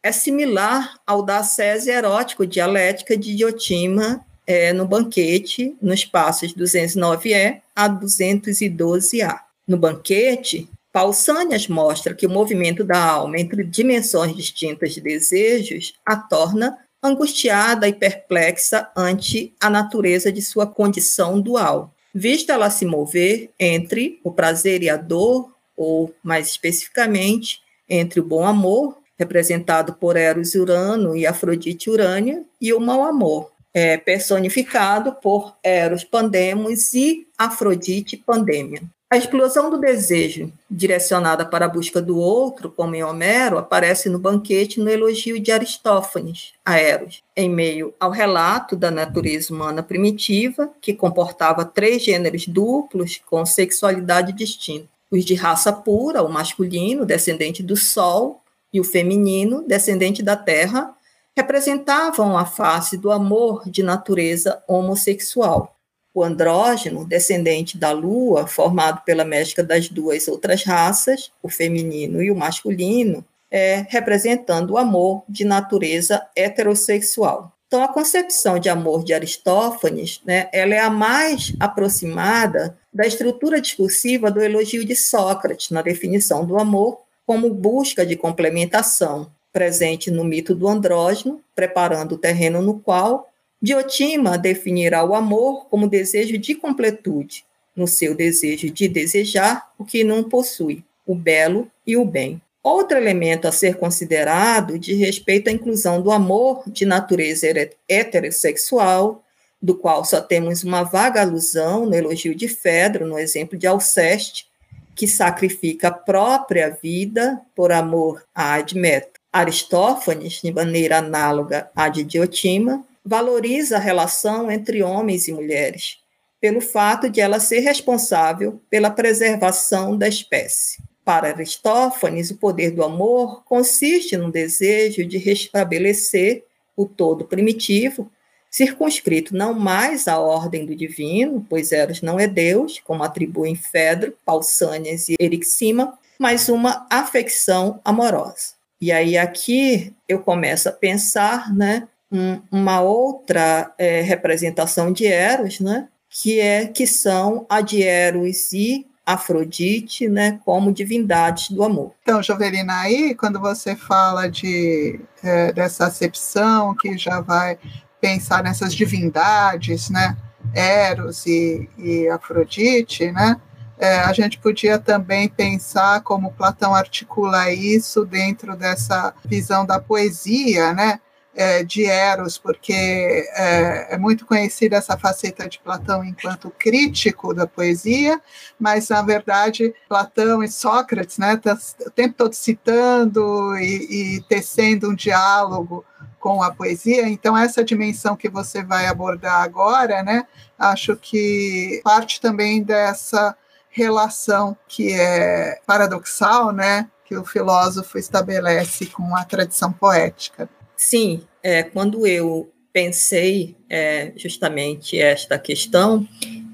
é 0.02 0.12
similar 0.12 0.98
ao 1.06 1.22
da 1.22 1.38
ascese 1.38 1.90
erótico 1.90 2.46
dialética 2.46 3.16
de 3.16 3.34
Diotima 3.34 4.24
é, 4.48 4.72
no 4.72 4.88
banquete, 4.88 5.76
nos 5.80 6.06
passos 6.06 6.54
209E 6.54 7.60
a 7.76 7.86
212A. 7.90 9.40
No 9.66 9.76
banquete, 9.76 10.66
Pausanias 10.90 11.68
mostra 11.68 12.14
que 12.14 12.26
o 12.26 12.30
movimento 12.30 12.82
da 12.82 12.98
alma 12.98 13.38
entre 13.38 13.62
dimensões 13.62 14.34
distintas 14.34 14.94
de 14.94 15.02
desejos 15.02 15.92
a 16.04 16.16
torna 16.16 16.78
angustiada 17.02 17.86
e 17.86 17.92
perplexa 17.92 18.90
ante 18.96 19.52
a 19.60 19.68
natureza 19.68 20.32
de 20.32 20.40
sua 20.40 20.66
condição 20.66 21.38
dual, 21.38 21.94
vista 22.14 22.54
ela 22.54 22.70
se 22.70 22.86
mover 22.86 23.50
entre 23.60 24.18
o 24.24 24.32
prazer 24.32 24.82
e 24.82 24.88
a 24.88 24.96
dor, 24.96 25.52
ou, 25.76 26.12
mais 26.22 26.48
especificamente, 26.48 27.60
entre 27.86 28.18
o 28.18 28.24
bom 28.24 28.46
amor, 28.46 28.96
representado 29.18 29.92
por 29.92 30.16
Eros 30.16 30.54
Urano 30.54 31.14
e 31.14 31.26
Afrodite 31.26 31.90
Urânia, 31.90 32.42
e 32.60 32.72
o 32.72 32.80
mau 32.80 33.04
amor, 33.04 33.52
é, 33.72 33.96
personificado 33.96 35.12
por 35.14 35.56
Eros 35.62 36.04
Pandemos 36.04 36.94
e 36.94 37.26
Afrodite 37.36 38.16
Pandemia. 38.16 38.82
A 39.10 39.16
explosão 39.16 39.70
do 39.70 39.78
desejo, 39.78 40.52
direcionada 40.70 41.46
para 41.46 41.64
a 41.64 41.68
busca 41.68 42.00
do 42.02 42.18
outro, 42.18 42.70
como 42.70 42.94
em 42.94 43.02
Homero, 43.02 43.56
aparece 43.56 44.10
no 44.10 44.18
banquete 44.18 44.80
no 44.80 44.90
elogio 44.90 45.40
de 45.40 45.50
Aristófanes 45.50 46.52
a 46.62 46.78
Eros, 46.78 47.22
em 47.34 47.48
meio 47.48 47.94
ao 47.98 48.10
relato 48.10 48.76
da 48.76 48.90
natureza 48.90 49.52
humana 49.52 49.82
primitiva, 49.82 50.70
que 50.78 50.92
comportava 50.92 51.64
três 51.64 52.04
gêneros 52.04 52.46
duplos 52.46 53.18
com 53.24 53.46
sexualidade 53.46 54.30
distinta: 54.32 54.88
os 55.10 55.24
de 55.24 55.34
raça 55.34 55.72
pura, 55.72 56.22
o 56.22 56.30
masculino, 56.30 57.06
descendente 57.06 57.62
do 57.62 57.78
Sol, 57.78 58.42
e 58.70 58.78
o 58.78 58.84
feminino, 58.84 59.64
descendente 59.66 60.22
da 60.22 60.36
Terra, 60.36 60.94
representavam 61.38 62.36
a 62.36 62.44
face 62.44 62.96
do 62.96 63.12
amor 63.12 63.62
de 63.70 63.80
natureza 63.80 64.60
homossexual. 64.66 65.76
O 66.12 66.24
andrógeno, 66.24 67.04
descendente 67.04 67.78
da 67.78 67.92
lua, 67.92 68.48
formado 68.48 69.02
pela 69.04 69.24
mescla 69.24 69.62
das 69.62 69.88
duas 69.88 70.26
outras 70.26 70.64
raças, 70.64 71.30
o 71.40 71.48
feminino 71.48 72.20
e 72.20 72.28
o 72.28 72.34
masculino, 72.34 73.24
é, 73.48 73.86
representando 73.88 74.72
o 74.72 74.78
amor 74.78 75.22
de 75.28 75.44
natureza 75.44 76.26
heterossexual. 76.34 77.52
Então, 77.68 77.84
a 77.84 77.92
concepção 77.92 78.58
de 78.58 78.68
amor 78.68 79.04
de 79.04 79.14
Aristófanes, 79.14 80.20
né, 80.26 80.48
ela 80.52 80.74
é 80.74 80.80
a 80.80 80.90
mais 80.90 81.52
aproximada 81.60 82.76
da 82.92 83.06
estrutura 83.06 83.60
discursiva 83.60 84.28
do 84.28 84.40
elogio 84.40 84.84
de 84.84 84.96
Sócrates 84.96 85.70
na 85.70 85.82
definição 85.82 86.44
do 86.44 86.58
amor 86.58 87.00
como 87.24 87.54
busca 87.54 88.04
de 88.04 88.16
complementação, 88.16 89.30
presente 89.58 90.08
no 90.08 90.22
mito 90.22 90.54
do 90.54 90.68
andrógeno, 90.68 91.40
preparando 91.52 92.12
o 92.12 92.18
terreno 92.18 92.62
no 92.62 92.78
qual 92.78 93.28
Diotima 93.60 94.38
definirá 94.38 95.04
o 95.04 95.16
amor 95.16 95.66
como 95.66 95.88
desejo 95.88 96.38
de 96.38 96.54
completude, 96.54 97.44
no 97.74 97.88
seu 97.88 98.14
desejo 98.14 98.70
de 98.70 98.86
desejar 98.86 99.68
o 99.76 99.84
que 99.84 100.04
não 100.04 100.22
possui, 100.22 100.84
o 101.04 101.12
belo 101.12 101.68
e 101.84 101.96
o 101.96 102.04
bem. 102.04 102.40
Outro 102.62 102.96
elemento 102.96 103.48
a 103.48 103.52
ser 103.52 103.74
considerado 103.74 104.78
diz 104.78 104.96
respeito 104.96 105.48
à 105.48 105.52
inclusão 105.52 106.00
do 106.00 106.12
amor 106.12 106.62
de 106.68 106.86
natureza 106.86 107.48
heterossexual, 107.88 109.24
do 109.60 109.74
qual 109.74 110.04
só 110.04 110.20
temos 110.20 110.62
uma 110.62 110.84
vaga 110.84 111.22
alusão 111.22 111.84
no 111.84 111.96
elogio 111.96 112.32
de 112.32 112.46
Fedro, 112.46 113.08
no 113.08 113.18
exemplo 113.18 113.58
de 113.58 113.66
Alceste, 113.66 114.46
que 114.94 115.08
sacrifica 115.08 115.88
a 115.88 115.92
própria 115.92 116.70
vida 116.70 117.40
por 117.56 117.72
amor 117.72 118.22
a 118.32 118.54
Admeto. 118.54 119.17
Aristófanes, 119.32 120.40
de 120.42 120.52
maneira 120.52 120.98
análoga 120.98 121.70
à 121.76 121.88
de 121.88 122.02
Diotima, 122.02 122.84
valoriza 123.04 123.76
a 123.76 123.80
relação 123.80 124.50
entre 124.50 124.82
homens 124.82 125.28
e 125.28 125.32
mulheres, 125.32 125.98
pelo 126.40 126.60
fato 126.60 127.10
de 127.10 127.20
ela 127.20 127.40
ser 127.40 127.60
responsável 127.60 128.60
pela 128.70 128.90
preservação 128.90 129.96
da 129.96 130.08
espécie. 130.08 130.82
Para 131.04 131.28
Aristófanes, 131.28 132.30
o 132.30 132.36
poder 132.36 132.70
do 132.70 132.82
amor 132.82 133.42
consiste 133.44 134.16
no 134.16 134.30
desejo 134.30 135.04
de 135.04 135.18
restabelecer 135.18 136.44
o 136.76 136.86
todo 136.86 137.24
primitivo, 137.24 138.10
circunscrito 138.50 139.34
não 139.34 139.52
mais 139.52 140.06
à 140.06 140.18
ordem 140.18 140.64
do 140.64 140.76
divino, 140.76 141.46
pois 141.48 141.72
Eros 141.72 142.02
não 142.02 142.18
é 142.20 142.26
Deus, 142.26 142.80
como 142.84 143.02
atribuem 143.02 143.54
Fedro, 143.54 144.14
Pausânias 144.24 145.08
e 145.08 145.16
Erixima, 145.18 145.98
mas 146.18 146.48
uma 146.48 146.86
afecção 146.90 147.80
amorosa. 147.84 148.57
E 148.80 148.92
aí 148.92 149.18
aqui 149.18 149.92
eu 150.08 150.20
começo 150.20 150.68
a 150.68 150.72
pensar, 150.72 151.52
né, 151.52 151.88
um, 152.10 152.40
uma 152.50 152.80
outra 152.80 153.72
é, 153.76 154.00
representação 154.00 154.92
de 154.92 155.06
Eros, 155.06 155.60
né, 155.60 155.88
que 156.08 156.40
é 156.40 156.66
que 156.66 156.86
são 156.86 157.44
a 157.48 157.60
de 157.60 157.82
Eros 157.82 158.52
e 158.52 158.86
Afrodite, 159.04 160.08
né, 160.08 160.38
como 160.44 160.72
divindades 160.72 161.50
do 161.50 161.64
amor. 161.64 161.92
Então, 162.02 162.22
Jovelina, 162.22 162.80
aí 162.80 163.14
quando 163.14 163.40
você 163.40 163.74
fala 163.74 164.28
de 164.28 165.00
é, 165.22 165.52
dessa 165.52 165.86
acepção 165.86 166.74
que 166.76 166.96
já 166.96 167.20
vai 167.20 167.58
pensar 168.00 168.42
nessas 168.44 168.74
divindades, 168.74 169.90
né, 169.90 170.16
Eros 170.54 171.26
e, 171.26 171.68
e 171.78 172.08
Afrodite, 172.08 173.10
né, 173.10 173.40
é, 173.78 174.00
a 174.00 174.12
gente 174.12 174.38
podia 174.38 174.78
também 174.78 175.28
pensar 175.28 176.02
como 176.02 176.32
Platão 176.32 176.74
articula 176.74 177.52
isso 177.52 178.04
dentro 178.04 178.56
dessa 178.56 179.14
visão 179.24 179.64
da 179.64 179.78
poesia, 179.78 180.72
né, 180.72 181.00
é, 181.34 181.62
de 181.62 181.84
Eros, 181.84 182.36
porque 182.36 182.72
é, 182.72 183.94
é, 183.94 183.98
muito 183.98 184.26
conhecida 184.26 184.76
essa 184.76 184.98
faceta 184.98 185.48
de 185.48 185.60
Platão 185.60 186.04
enquanto 186.04 186.52
crítico 186.58 187.32
da 187.32 187.46
poesia, 187.46 188.20
mas 188.58 188.88
na 188.88 189.00
verdade 189.02 189.72
Platão 189.88 190.42
e 190.42 190.48
Sócrates, 190.48 191.16
né, 191.16 191.36
tá 191.36 191.56
o 191.86 191.90
tempo 191.90 192.14
todo 192.16 192.32
citando 192.32 193.56
e, 193.56 194.16
e 194.16 194.22
tecendo 194.22 194.90
um 194.90 194.94
diálogo 194.94 195.84
com 196.18 196.42
a 196.42 196.52
poesia. 196.52 197.08
Então 197.08 197.36
essa 197.38 197.62
dimensão 197.62 198.16
que 198.16 198.28
você 198.28 198.64
vai 198.64 198.86
abordar 198.88 199.40
agora, 199.40 200.02
né, 200.02 200.26
acho 200.58 200.96
que 200.96 201.80
parte 201.84 202.20
também 202.20 202.60
dessa 202.64 203.36
relação 203.78 204.56
que 204.66 204.92
é 204.92 205.60
paradoxal, 205.64 206.52
né, 206.52 206.90
que 207.04 207.16
o 207.16 207.24
filósofo 207.24 207.96
estabelece 207.96 208.86
com 208.86 209.14
a 209.14 209.24
tradição 209.24 209.72
poética. 209.72 210.50
Sim, 210.76 211.22
é, 211.42 211.62
quando 211.62 212.06
eu 212.06 212.50
pensei 212.72 213.56
é, 213.70 214.12
justamente 214.16 215.00
esta 215.00 215.38
questão, 215.38 216.06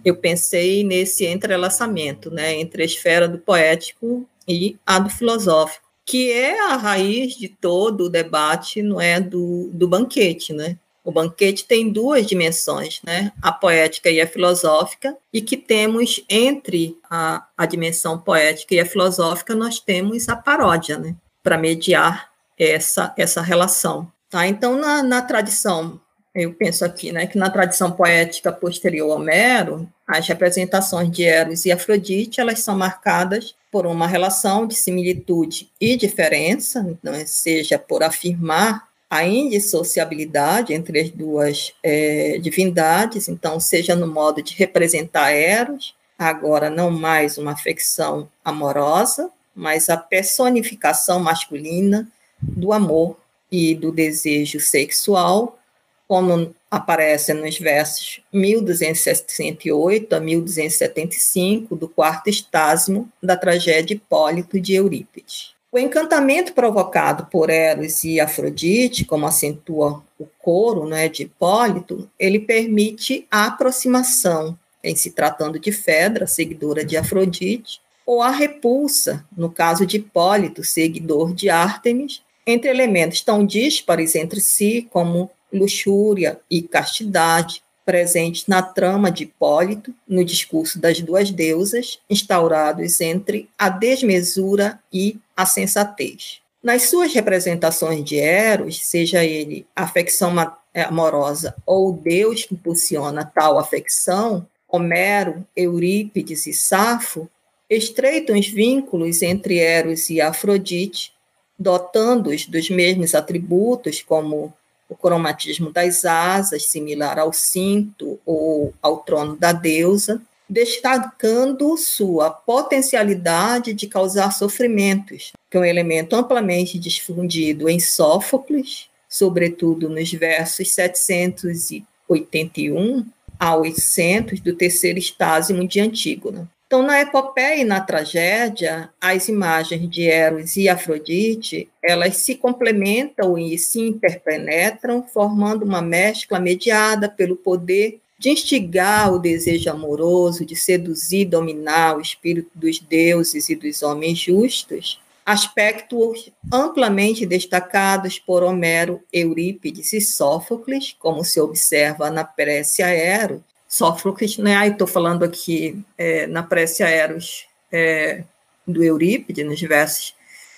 eu 0.05 0.17
pensei 0.17 0.85
nesse 0.85 1.25
entrelaçamento 1.25 2.31
né, 2.31 2.55
entre 2.55 2.83
a 2.83 2.87
esfera 2.87 3.27
do 3.27 3.39
poético 3.39 4.29
e 4.47 4.77
a 4.87 4.99
do 4.99 5.09
filosófico, 5.09 5.85
que 6.05 6.31
é 6.31 6.61
a 6.61 6.77
raiz 6.77 7.35
de 7.35 7.49
todo 7.49 8.05
o 8.05 8.11
debate 8.11 8.83
não 8.83 9.01
é, 9.01 9.19
do, 9.19 9.71
do 9.73 9.89
banquete. 9.89 10.53
Né? 10.53 10.79
O 11.05 11.13
banquete 11.13 11.67
tem 11.67 11.93
duas 11.93 12.27
dimensões, 12.27 13.01
né? 13.05 13.31
a 13.43 13.53
poética 13.53 14.11
e 14.11 14.21
a 14.21 14.27
filosófica, 14.27 15.15
e 15.31 15.43
que 15.43 15.57
temos 15.57 16.25
entre 16.31 16.99
a, 17.11 17.47
a 17.57 17.67
dimensão 17.67 18.19
poética 18.19 18.75
e 18.75 18.81
a 18.81 18.87
filosófica, 18.87 19.55
nós 19.55 19.79
temos 19.79 20.29
a 20.31 20.35
paródia, 20.35 20.97
né? 20.97 21.15
para 21.43 21.59
mediar 21.59 22.31
essa, 22.59 23.13
essa 23.19 23.43
relação. 23.43 24.11
Tá? 24.31 24.47
Então, 24.47 24.79
na, 24.79 25.03
na 25.03 25.21
tradição, 25.21 26.01
eu 26.35 26.53
penso 26.53 26.85
aqui, 26.85 27.13
né, 27.13 27.27
que 27.27 27.39
na 27.39 27.49
tradição 27.49 27.93
poética 27.93 28.51
posterior 28.51 29.13
ao 29.13 29.19
Homero, 29.19 29.89
as 30.07 30.27
representações 30.27 31.11
de 31.11 31.23
Eros 31.23 31.65
e 31.65 31.71
Afrodite, 31.71 32.41
elas 32.41 32.59
são 32.59 32.77
marcadas 32.77 33.55
por 33.71 33.87
uma 33.87 34.07
relação 34.07 34.67
de 34.67 34.75
similitude 34.75 35.71
e 35.81 35.97
diferença, 35.97 36.85
então, 36.89 37.15
seja 37.27 37.79
por 37.79 38.03
afirmar 38.03 38.89
a 39.15 39.25
indissociabilidade 39.25 40.75
entre 40.75 40.99
as 40.99 41.09
duas 41.09 41.73
é, 41.85 42.37
divindades, 42.43 43.29
então, 43.29 43.61
seja 43.61 43.95
no 43.95 44.09
modo 44.09 44.43
de 44.43 44.57
representar 44.57 45.31
Eros, 45.31 45.95
agora 46.19 46.69
não 46.69 46.91
mais 46.91 47.39
uma 47.39 47.53
afecção 47.53 48.29
amorosa, 48.45 49.31
mas 49.55 49.89
a 49.89 49.97
personificação 49.97 51.21
masculina 51.21 52.09
do 52.43 52.73
amor 52.73 53.17
e 53.53 53.73
do 53.73 53.93
desejo 53.93 54.59
sexual, 54.59 55.61
como 56.09 56.53
aparece 56.69 57.33
nos 57.33 57.57
versos 57.57 58.21
1268 58.33 60.13
a 60.13 60.19
1275 60.19 61.77
do 61.77 61.89
quarto 61.89 62.29
estásimo 62.29 63.09
da 63.23 63.37
tragédia 63.37 63.95
Hipólito 63.95 64.59
de 64.59 64.75
Eurípides. 64.75 65.54
O 65.75 65.79
encantamento 65.81 66.53
provocado 66.53 67.27
por 67.27 67.51
Eros 67.51 68.05
e 68.05 68.21
Afrodite, 68.21 69.05
como 69.05 69.27
acentua 69.27 70.05
o 70.17 70.25
coro 70.39 70.87
né, 70.87 71.09
de 71.09 71.25
Hipólito, 71.25 72.09
ele 72.17 72.39
permite 72.39 73.27
a 73.29 73.47
aproximação, 73.47 74.57
em 74.85 74.95
se 74.95 75.11
tratando 75.11 75.59
de 75.59 75.73
Fedra, 75.73 76.29
seguidora 76.29 76.85
de 76.85 76.97
Afrodite, 76.97 77.81
ou 78.07 78.23
a 78.23 78.31
repulsa, 78.31 79.27
no 79.37 79.51
caso 79.51 79.85
de 79.85 79.97
Hipólito, 79.97 80.63
seguidor 80.63 81.35
de 81.35 81.51
Ártemis, 81.51 82.23
entre 82.47 82.71
elementos 82.71 83.23
tão 83.23 83.45
díspares 83.45 84.15
entre 84.15 84.41
si 84.41 84.87
como 84.93 85.29
luxúria 85.53 86.39
e 86.49 86.63
castidade, 86.63 87.64
presentes 87.85 88.47
na 88.47 88.63
trama 88.63 89.11
de 89.11 89.25
Hipólito, 89.25 89.95
no 90.09 90.25
discurso 90.25 90.79
das 90.79 91.01
duas 91.01 91.31
deusas, 91.31 91.99
instaurados 92.09 93.01
entre 93.01 93.49
a 93.59 93.69
desmesura 93.69 94.81
e 94.93 95.19
a 95.37 95.45
sensatez. 95.45 96.41
Nas 96.63 96.85
suas 96.85 97.13
representações 97.13 98.03
de 98.03 98.19
Eros, 98.19 98.83
seja 98.83 99.23
ele 99.23 99.67
afecção 99.77 100.33
amorosa 100.75 101.55
ou 101.67 101.93
Deus 101.93 102.45
que 102.45 102.55
impulsiona 102.55 103.25
tal 103.25 103.59
afecção, 103.59 104.47
Homero, 104.67 105.47
Eurípides 105.55 106.47
e 106.47 106.53
Safo 106.53 107.29
estreitam 107.71 108.39
os 108.39 108.49
vínculos 108.49 109.23
entre 109.23 109.59
Eros 109.59 110.11
e 110.11 110.21
Afrodite, 110.21 111.13
dotando-os 111.59 112.47
dos 112.47 112.69
mesmos 112.71 113.15
atributos, 113.15 114.03
como 114.03 114.53
o 114.89 114.95
cromatismo 114.95 115.71
das 115.71 116.05
asas, 116.05 116.67
similar 116.67 117.19
ao 117.19 117.33
cinto 117.33 118.21
ou 118.25 118.73
ao 118.83 118.99
trono 118.99 119.37
da 119.37 119.53
deusa, 119.53 120.21
destacando 120.49 121.77
sua 121.77 122.31
potencialidade 122.31 123.73
de 123.73 123.87
causar 123.87 124.31
sofrimentos, 124.31 125.33
que 125.51 125.57
é 125.57 125.61
um 125.61 125.65
elemento 125.65 126.15
amplamente 126.15 126.79
difundido 126.79 127.69
em 127.69 127.81
Sófocles, 127.81 128.89
sobretudo 129.09 129.89
nos 129.89 130.13
versos 130.13 130.71
781 130.73 133.07
a 133.39 133.57
800 133.57 134.41
do 134.41 134.55
terceiro 134.55 134.99
estásimo 134.99 135.67
de 135.67 135.81
Antígona. 135.81 136.47
Então, 136.75 136.83
na 136.83 137.01
epopeia 137.01 137.61
e 137.61 137.65
na 137.65 137.81
tragédia, 137.81 138.91
as 139.01 139.29
imagens 139.29 139.89
de 139.89 140.09
Eros 140.09 140.57
e 140.57 140.69
Afrodite, 140.69 141.69
elas 141.81 142.17
se 142.17 142.35
complementam 142.35 143.39
e 143.39 143.57
se 143.57 143.79
interpenetram, 143.79 145.07
formando 145.07 145.65
uma 145.65 145.81
mescla 145.81 146.41
mediada 146.41 147.09
pelo 147.09 147.37
poder 147.37 148.01
de 148.19 148.31
instigar 148.31 149.15
o 149.15 149.21
desejo 149.21 149.71
amoroso, 149.71 150.45
de 150.45 150.57
seduzir 150.57 151.21
e 151.21 151.27
dominar 151.27 151.97
o 151.97 152.01
espírito 152.01 152.51
dos 152.53 152.81
deuses 152.81 153.49
e 153.49 153.55
dos 153.55 153.81
homens 153.85 154.19
justos, 154.19 155.01
aspectos 155.25 156.33
amplamente 156.53 157.25
destacados 157.25 158.19
por 158.19 158.43
Homero, 158.43 159.01
Eurípides 159.13 159.93
e 159.93 160.01
Sófocles, 160.01 160.93
como 160.99 161.23
se 161.25 161.41
observa 161.41 162.11
na 162.11 162.25
Pécia 162.25 162.89
Eros, 162.89 163.54
Sófocles, 163.75 164.39
né? 164.39 164.69
Estou 164.69 164.87
falando 164.87 165.25
aqui 165.25 165.85
é, 165.99 166.29
na 166.29 166.45
Prece 166.45 166.85
a 166.85 166.89
Eros 166.89 167.45
é, 167.73 168.23
do 168.65 168.85
Eurípides, 168.85 169.45
nos 169.45 169.61
versos 169.61 170.15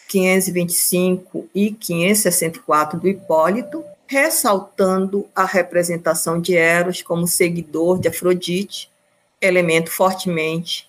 525 0.07 1.49
e 1.55 1.71
564 1.71 3.01
do 3.01 3.09
Hipólito, 3.09 3.83
ressaltando 4.07 5.27
a 5.35 5.47
representação 5.47 6.39
de 6.39 6.59
Eros 6.59 7.01
como 7.01 7.27
seguidor 7.27 7.99
de 7.99 8.09
Afrodite, 8.09 8.91
elemento 9.41 9.91
fortemente 9.91 10.87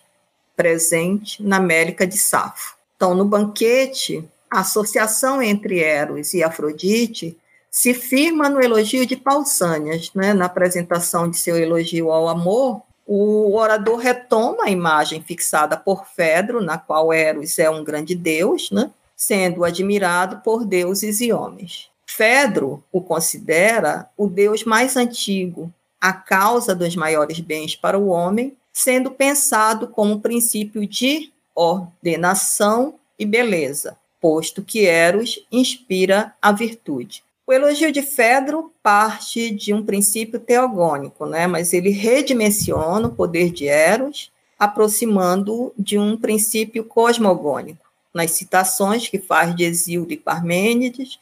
presente 0.54 1.42
na 1.42 1.56
América 1.56 2.06
de 2.06 2.18
Safo. 2.18 2.76
Então, 2.98 3.16
no 3.16 3.24
banquete, 3.24 4.22
a 4.52 4.60
associação 4.60 5.42
entre 5.42 5.80
Eros 5.80 6.34
e 6.34 6.44
Afrodite 6.44 7.38
se 7.70 7.94
firma 7.94 8.50
no 8.50 8.62
elogio 8.62 9.06
de 9.06 9.16
Pausânias, 9.16 10.12
né? 10.14 10.34
na 10.34 10.46
apresentação 10.46 11.30
de 11.30 11.38
seu 11.38 11.58
elogio 11.58 12.12
ao 12.12 12.28
amor, 12.28 12.82
o 13.06 13.56
orador 13.56 13.98
retoma 13.98 14.66
a 14.66 14.70
imagem 14.70 15.22
fixada 15.22 15.78
por 15.78 16.06
Fedro, 16.08 16.62
na 16.62 16.78
qual 16.78 17.14
Eros 17.14 17.58
é 17.58 17.70
um 17.70 17.84
grande 17.84 18.16
deus, 18.16 18.70
né? 18.72 18.92
sendo 19.16 19.64
admirado 19.64 20.42
por 20.44 20.66
deuses 20.66 21.22
e 21.22 21.32
homens. 21.32 21.90
Fedro 22.06 22.84
o 22.92 23.02
considera 23.02 24.10
o 24.18 24.28
deus 24.28 24.64
mais 24.64 24.96
antigo, 24.96 25.72
a 26.00 26.14
causa 26.14 26.76
dos 26.76 26.96
maiores 26.96 27.40
bens 27.40 27.76
para 27.76 27.98
o 27.98 28.08
homem, 28.08 28.56
sendo 28.72 29.12
pensado 29.12 29.88
como 29.88 30.22
princípio 30.22 30.86
de 30.88 31.32
ordenação 31.56 32.96
e 33.18 33.26
beleza, 33.26 33.98
posto 34.22 34.62
que 34.62 34.86
Eros 34.86 35.40
inspira 35.52 36.34
a 36.42 36.52
virtude. 36.52 37.24
O 37.50 37.54
elogio 37.54 37.94
de 37.94 38.02
Fedro 38.02 38.74
parte 38.84 39.50
de 39.52 39.74
um 39.74 39.82
princípio 39.82 40.38
teogônico, 40.38 41.26
né? 41.26 41.48
mas 41.48 41.72
ele 41.72 41.92
redimensiona 41.92 43.08
o 43.08 43.14
poder 43.14 43.52
de 43.52 43.70
Eros, 43.70 44.34
aproximando 44.60 45.72
de 45.80 45.98
um 45.98 46.18
princípio 46.18 46.84
cosmogônico, 46.84 47.86
nas 48.14 48.32
citações 48.32 49.08
que 49.08 49.18
faz 49.18 49.56
de 49.56 49.64
Exílio 49.64 50.06
e 50.10 50.18
Parmênides, 50.18 51.18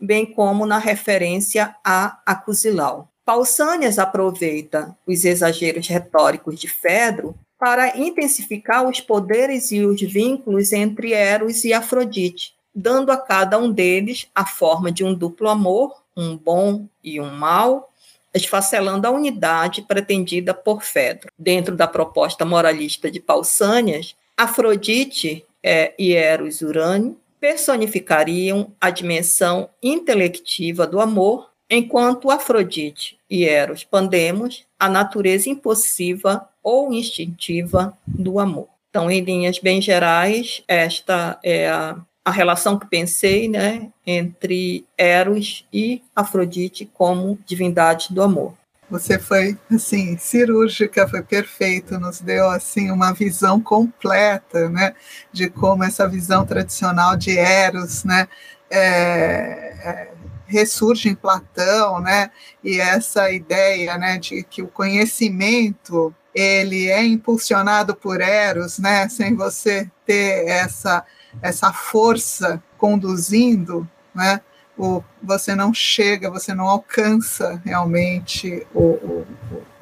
bem 0.00 0.26
como 0.26 0.66
na 0.66 0.78
referência 0.78 1.72
a 1.84 2.18
Acusilau. 2.26 3.08
Pausânias 3.24 4.00
aproveita 4.00 4.96
os 5.06 5.24
exageros 5.24 5.86
retóricos 5.86 6.58
de 6.58 6.66
Fedro 6.66 7.36
para 7.56 7.96
intensificar 7.96 8.84
os 8.84 9.00
poderes 9.00 9.70
e 9.70 9.84
os 9.84 10.00
vínculos 10.00 10.72
entre 10.72 11.12
Eros 11.12 11.62
e 11.64 11.72
Afrodite, 11.72 12.57
dando 12.74 13.10
a 13.10 13.16
cada 13.16 13.58
um 13.58 13.70
deles 13.70 14.28
a 14.34 14.46
forma 14.46 14.90
de 14.90 15.04
um 15.04 15.14
duplo 15.14 15.48
amor, 15.48 16.02
um 16.16 16.36
bom 16.36 16.86
e 17.02 17.20
um 17.20 17.30
mal, 17.30 17.92
esfacelando 18.34 19.06
a 19.06 19.10
unidade 19.10 19.82
pretendida 19.82 20.52
por 20.52 20.82
Fedro. 20.82 21.30
Dentro 21.38 21.76
da 21.76 21.86
proposta 21.86 22.44
moralista 22.44 23.10
de 23.10 23.20
Pausânias, 23.20 24.14
Afrodite 24.36 25.44
é, 25.62 25.94
e 25.98 26.12
Eros 26.12 26.60
Urânio 26.60 27.18
personificariam 27.40 28.72
a 28.80 28.90
dimensão 28.90 29.70
intelectiva 29.82 30.86
do 30.86 31.00
amor, 31.00 31.50
enquanto 31.70 32.30
Afrodite 32.30 33.18
e 33.28 33.44
Eros 33.44 33.84
Pandemos 33.84 34.64
a 34.78 34.88
natureza 34.88 35.48
impulsiva 35.48 36.48
ou 36.62 36.92
instintiva 36.92 37.96
do 38.06 38.38
amor. 38.38 38.68
Então, 38.90 39.10
em 39.10 39.20
linhas 39.20 39.58
bem 39.58 39.80
gerais, 39.80 40.62
esta 40.66 41.38
é 41.42 41.68
a, 41.68 41.96
a 42.28 42.30
relação 42.30 42.78
que 42.78 42.86
pensei 42.86 43.48
né, 43.48 43.88
entre 44.06 44.84
Eros 44.98 45.66
e 45.72 46.02
Afrodite 46.14 46.84
como 46.92 47.38
divindade 47.46 48.08
do 48.12 48.22
amor. 48.22 48.54
Você 48.90 49.18
foi 49.18 49.56
assim 49.72 50.16
cirúrgica, 50.18 51.08
foi 51.08 51.22
perfeito, 51.22 51.98
nos 51.98 52.20
deu 52.20 52.50
assim 52.50 52.90
uma 52.90 53.12
visão 53.12 53.60
completa, 53.60 54.68
né, 54.68 54.94
de 55.32 55.48
como 55.48 55.84
essa 55.84 56.06
visão 56.06 56.44
tradicional 56.44 57.16
de 57.16 57.36
Eros, 57.38 58.04
né, 58.04 58.28
é, 58.70 58.78
é, 58.78 60.10
ressurge 60.46 61.08
em 61.08 61.14
Platão, 61.14 61.98
né, 61.98 62.30
e 62.62 62.78
essa 62.78 63.30
ideia, 63.30 63.96
né, 63.96 64.18
de 64.18 64.42
que 64.42 64.60
o 64.62 64.68
conhecimento 64.68 66.14
ele 66.34 66.88
é 66.88 67.02
impulsionado 67.02 67.94
por 67.94 68.20
Eros, 68.20 68.78
né, 68.78 69.08
sem 69.08 69.34
você 69.34 69.90
ter 70.06 70.46
essa 70.46 71.04
essa 71.42 71.72
força 71.72 72.62
conduzindo, 72.76 73.88
né, 74.14 74.40
o, 74.76 75.02
você 75.22 75.54
não 75.54 75.74
chega, 75.74 76.30
você 76.30 76.54
não 76.54 76.66
alcança 76.66 77.60
realmente 77.64 78.66
o, 78.72 78.82
o, 78.82 79.26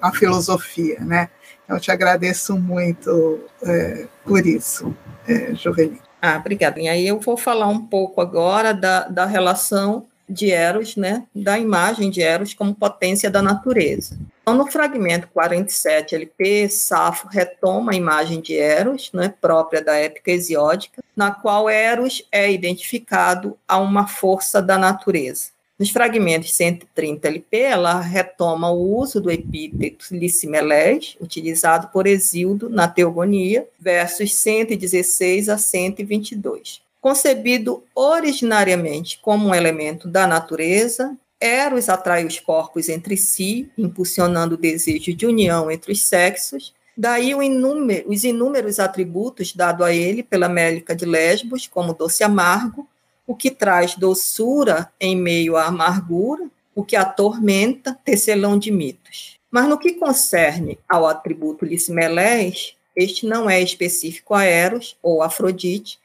a 0.00 0.10
filosofia, 0.10 0.98
né? 1.00 1.28
Eu 1.68 1.78
te 1.78 1.90
agradeço 1.90 2.56
muito 2.56 3.40
é, 3.62 4.06
por 4.24 4.46
isso, 4.46 4.94
é. 5.28 5.52
Ah, 6.22 6.38
obrigada. 6.38 6.80
E 6.80 6.88
aí 6.88 7.06
eu 7.06 7.20
vou 7.20 7.36
falar 7.36 7.68
um 7.68 7.86
pouco 7.86 8.20
agora 8.20 8.72
da, 8.72 9.06
da 9.08 9.26
relação 9.26 10.06
de 10.28 10.50
Eros, 10.50 10.96
né, 10.96 11.24
da 11.34 11.58
imagem 11.58 12.10
de 12.10 12.22
Eros 12.22 12.54
como 12.54 12.74
potência 12.74 13.30
da 13.30 13.40
natureza. 13.40 14.18
Então, 14.42 14.54
no 14.54 14.70
fragmento 14.70 15.28
47 15.34 16.14
LP, 16.14 16.68
Safo 16.68 17.26
retoma 17.28 17.92
a 17.92 17.96
imagem 17.96 18.40
de 18.40 18.54
Eros, 18.54 19.10
né, 19.12 19.34
própria 19.40 19.82
da 19.82 19.96
épica 19.96 20.30
hesiódica, 20.30 21.02
na 21.16 21.32
qual 21.32 21.68
Eros 21.68 22.24
é 22.30 22.50
identificado 22.50 23.58
a 23.66 23.78
uma 23.78 24.06
força 24.06 24.62
da 24.62 24.78
natureza. 24.78 25.56
Nos 25.78 25.90
fragmentos 25.90 26.54
130 26.54 27.28
LP, 27.28 27.58
ela 27.58 28.00
retoma 28.00 28.70
o 28.70 28.96
uso 28.96 29.20
do 29.20 29.30
epíteto 29.30 30.06
Lissimelés, 30.10 31.16
utilizado 31.20 31.88
por 31.88 32.06
Exildo 32.06 32.70
na 32.70 32.88
Teogonia, 32.88 33.68
versos 33.78 34.32
116 34.36 35.50
a 35.50 35.58
122. 35.58 36.85
Concebido 37.00 37.84
originariamente 37.94 39.18
como 39.22 39.48
um 39.48 39.54
elemento 39.54 40.08
da 40.08 40.26
natureza, 40.26 41.16
Eros 41.40 41.88
atrai 41.88 42.24
os 42.24 42.40
corpos 42.40 42.88
entre 42.88 43.16
si, 43.16 43.70
impulsionando 43.76 44.54
o 44.54 44.58
desejo 44.58 45.14
de 45.14 45.26
união 45.26 45.70
entre 45.70 45.92
os 45.92 46.02
sexos. 46.02 46.74
Daí 46.96 47.30
inúmero, 47.30 48.08
os 48.10 48.24
inúmeros 48.24 48.80
atributos 48.80 49.54
dados 49.54 49.86
a 49.86 49.92
ele 49.92 50.22
pela 50.22 50.48
Mélica 50.48 50.96
de 50.96 51.04
Lesbos, 51.04 51.66
como 51.66 51.92
doce 51.92 52.24
amargo, 52.24 52.88
o 53.26 53.34
que 53.34 53.50
traz 53.50 53.94
doçura 53.94 54.90
em 54.98 55.14
meio 55.14 55.56
à 55.56 55.66
amargura, 55.66 56.48
o 56.74 56.84
que 56.84 56.96
atormenta, 56.96 57.98
tecelão 58.04 58.58
de 58.58 58.70
mitos. 58.70 59.38
Mas 59.50 59.68
no 59.68 59.78
que 59.78 59.94
concerne 59.94 60.78
ao 60.88 61.06
atributo 61.06 61.64
Lismelés, 61.64 62.76
este 62.94 63.26
não 63.26 63.48
é 63.48 63.60
específico 63.60 64.34
a 64.34 64.44
Eros 64.44 64.96
ou 65.02 65.22
Afrodite, 65.22 65.98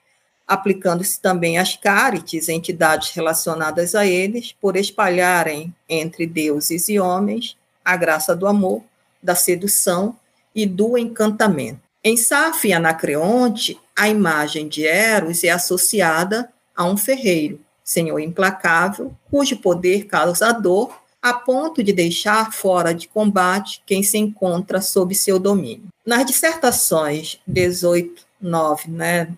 aplicando-se 0.47 1.19
também 1.19 1.57
às 1.57 1.75
cárites, 1.75 2.49
entidades 2.49 3.11
relacionadas 3.11 3.95
a 3.95 4.05
eles, 4.05 4.53
por 4.59 4.75
espalharem 4.75 5.73
entre 5.87 6.25
deuses 6.25 6.89
e 6.89 6.99
homens 6.99 7.57
a 7.83 7.95
graça 7.95 8.35
do 8.35 8.47
amor, 8.47 8.83
da 9.21 9.35
sedução 9.35 10.15
e 10.53 10.65
do 10.65 10.97
encantamento. 10.97 11.79
Em 12.03 12.17
Saf 12.17 12.67
e 12.67 12.73
Anacreonte, 12.73 13.79
a 13.95 14.09
imagem 14.09 14.67
de 14.67 14.85
Eros 14.85 15.43
é 15.43 15.49
associada 15.49 16.51
a 16.75 16.85
um 16.85 16.97
ferreiro, 16.97 17.59
senhor 17.83 18.19
implacável, 18.19 19.15
cujo 19.29 19.57
poder 19.57 20.05
causa 20.05 20.51
dor 20.51 21.01
a 21.21 21.33
ponto 21.33 21.83
de 21.83 21.93
deixar 21.93 22.51
fora 22.51 22.93
de 22.93 23.07
combate 23.07 23.83
quem 23.85 24.01
se 24.01 24.17
encontra 24.17 24.81
sob 24.81 25.13
seu 25.13 25.37
domínio. 25.37 25.87
Nas 26.03 26.25
dissertações 26.25 27.39
18, 27.45 28.25
9, 28.41 28.89
né, 28.89 29.31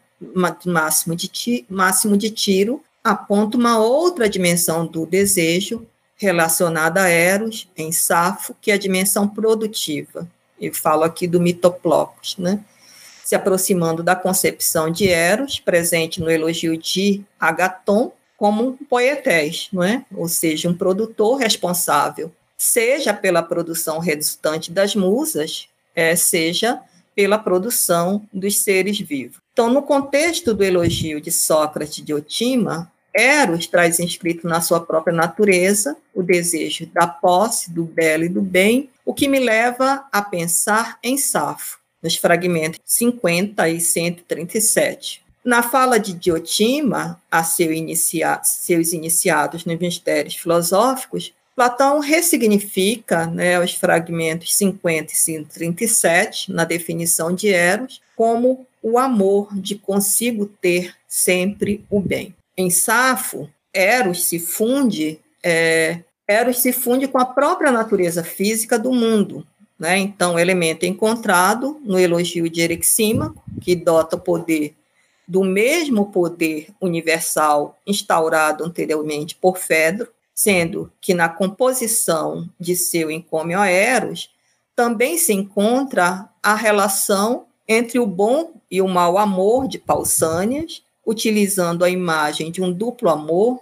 máximo 0.65 1.15
de, 1.15 1.27
ti, 1.27 1.65
máximo 1.69 2.17
de 2.17 2.29
tiro, 2.29 2.83
aponta 3.03 3.57
uma 3.57 3.77
outra 3.77 4.29
dimensão 4.29 4.85
do 4.85 5.05
desejo 5.05 5.85
relacionada 6.15 7.01
a 7.01 7.09
Eros, 7.09 7.69
em 7.75 7.91
Safo, 7.91 8.55
que 8.61 8.71
é 8.71 8.75
a 8.75 8.77
dimensão 8.77 9.27
produtiva. 9.27 10.27
Eu 10.59 10.73
falo 10.73 11.03
aqui 11.03 11.27
do 11.27 11.41
mitoplocos, 11.41 12.37
né? 12.37 12.63
Se 13.25 13.35
aproximando 13.35 14.03
da 14.03 14.15
concepção 14.15 14.89
de 14.89 15.07
Eros, 15.07 15.59
presente 15.59 16.21
no 16.21 16.29
elogio 16.29 16.77
de 16.77 17.23
Agaton, 17.39 18.11
como 18.37 18.67
um 18.67 18.73
poetés, 18.73 19.69
não 19.71 19.83
é? 19.83 20.05
Ou 20.15 20.27
seja, 20.27 20.69
um 20.69 20.73
produtor 20.73 21.37
responsável, 21.37 22.31
seja 22.57 23.13
pela 23.13 23.41
produção 23.41 23.99
resultante 23.99 24.71
das 24.71 24.95
musas, 24.95 25.67
é, 25.95 26.15
seja 26.15 26.81
pela 27.15 27.37
produção 27.37 28.27
dos 28.31 28.57
seres 28.59 28.99
vivos. 28.99 29.37
Então, 29.53 29.69
no 29.69 29.83
contexto 29.83 30.53
do 30.53 30.63
elogio 30.63 31.21
de 31.21 31.31
Sócrates 31.31 32.03
de 32.03 32.13
Otima, 32.13 32.91
Eros 33.15 33.67
traz 33.67 33.99
inscrito 33.99 34.47
na 34.47 34.59
sua 34.59 34.79
própria 34.79 35.15
natureza 35.15 35.95
o 36.13 36.23
desejo 36.23 36.87
da 36.87 37.05
posse, 37.05 37.71
do 37.71 37.83
belo 37.83 38.23
e 38.23 38.29
do 38.29 38.41
bem, 38.41 38.89
o 39.05 39.13
que 39.13 39.27
me 39.27 39.39
leva 39.39 40.05
a 40.11 40.21
pensar 40.21 40.97
em 41.03 41.17
Safo, 41.17 41.77
nos 42.01 42.15
fragmentos 42.15 42.79
50 42.83 43.69
e 43.69 43.79
137. 43.79 45.23
Na 45.45 45.61
fala 45.61 45.99
de 45.99 46.13
Diotima 46.13 47.21
a 47.29 47.43
seu 47.43 47.71
inicia 47.71 48.39
seus 48.43 48.93
iniciados 48.93 49.65
nos 49.65 49.77
mistérios 49.77 50.35
filosóficos, 50.35 51.33
Platão 51.55 51.99
ressignifica 51.99 53.27
né, 53.27 53.59
os 53.59 53.73
fragmentos 53.73 54.55
50 54.55 55.13
e 55.13 55.15
137, 55.15 56.51
na 56.51 56.63
definição 56.63 57.33
de 57.33 57.49
Eros, 57.49 58.01
como 58.15 58.65
o 58.81 58.97
amor 58.97 59.49
de 59.53 59.75
consigo 59.75 60.45
ter 60.45 60.95
sempre 61.07 61.85
o 61.89 61.99
bem. 61.99 62.35
Em 62.57 62.69
Safo, 62.69 63.49
Eros 63.73 64.25
se 64.25 64.39
funde, 64.39 65.19
é, 65.43 65.99
Eros 66.27 66.59
se 66.59 66.73
funde 66.73 67.07
com 67.07 67.19
a 67.19 67.25
própria 67.25 67.71
natureza 67.71 68.23
física 68.23 68.77
do 68.77 68.91
mundo. 68.91 69.45
Né? 69.77 69.97
Então, 69.97 70.39
elemento 70.39 70.85
encontrado 70.85 71.79
no 71.83 71.99
elogio 71.99 72.49
de 72.49 72.61
Erexímaco, 72.61 73.43
que 73.61 73.75
dota 73.75 74.15
o 74.15 74.19
poder 74.19 74.75
do 75.27 75.43
mesmo 75.43 76.11
poder 76.11 76.67
universal 76.81 77.79
instaurado 77.87 78.63
anteriormente 78.63 79.35
por 79.35 79.57
Fedro, 79.57 80.09
sendo 80.33 80.91
que 80.99 81.13
na 81.13 81.29
composição 81.29 82.49
de 82.59 82.75
seu 82.75 83.11
encômio 83.11 83.59
Eros 83.59 84.29
também 84.75 85.17
se 85.17 85.33
encontra 85.33 86.29
a 86.41 86.55
relação 86.55 87.45
entre 87.67 87.99
o 87.99 88.07
bom 88.07 88.53
e 88.69 88.81
o 88.81 88.87
mau 88.87 89.17
amor 89.17 89.67
de 89.67 89.77
Pausânias, 89.77 90.83
utilizando 91.05 91.85
a 91.85 91.89
imagem 91.89 92.51
de 92.51 92.61
um 92.61 92.71
duplo 92.71 93.09
amor, 93.09 93.61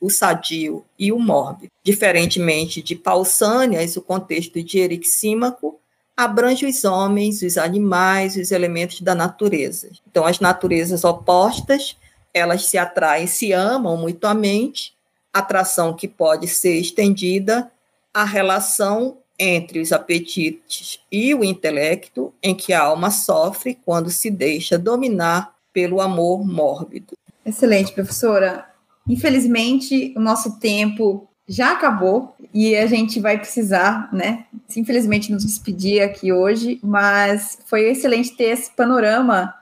o 0.00 0.08
sadio 0.08 0.82
e 0.98 1.12
o 1.12 1.18
mórbido. 1.18 1.70
Diferentemente 1.84 2.80
de 2.80 2.96
Pausânias, 2.96 3.94
o 3.94 4.00
contexto 4.00 4.62
de 4.62 4.78
Erixímaco 4.78 5.78
abrange 6.16 6.64
os 6.64 6.84
homens, 6.86 7.42
os 7.42 7.58
animais, 7.58 8.36
os 8.36 8.50
elementos 8.50 9.02
da 9.02 9.14
natureza. 9.14 9.90
Então, 10.10 10.24
as 10.24 10.40
naturezas 10.40 11.04
opostas, 11.04 11.98
elas 12.32 12.64
se 12.64 12.78
atraem, 12.78 13.26
se 13.26 13.52
amam 13.52 13.98
mutuamente, 13.98 14.95
atração 15.38 15.94
que 15.94 16.08
pode 16.08 16.48
ser 16.48 16.78
estendida 16.78 17.70
à 18.12 18.24
relação 18.24 19.18
entre 19.38 19.80
os 19.80 19.92
apetites 19.92 21.00
e 21.12 21.34
o 21.34 21.44
intelecto, 21.44 22.32
em 22.42 22.54
que 22.54 22.72
a 22.72 22.82
alma 22.82 23.10
sofre 23.10 23.78
quando 23.84 24.10
se 24.10 24.30
deixa 24.30 24.78
dominar 24.78 25.54
pelo 25.72 26.00
amor 26.00 26.46
mórbido. 26.46 27.14
Excelente, 27.44 27.92
professora. 27.92 28.66
Infelizmente, 29.06 30.14
o 30.16 30.20
nosso 30.20 30.58
tempo 30.58 31.28
já 31.48 31.72
acabou 31.72 32.34
e 32.52 32.74
a 32.74 32.86
gente 32.86 33.20
vai 33.20 33.38
precisar, 33.38 34.12
né, 34.12 34.46
infelizmente 34.76 35.30
nos 35.30 35.44
despedir 35.44 36.02
aqui 36.02 36.32
hoje, 36.32 36.80
mas 36.82 37.58
foi 37.66 37.88
excelente 37.88 38.36
ter 38.36 38.46
esse 38.46 38.70
panorama 38.70 39.54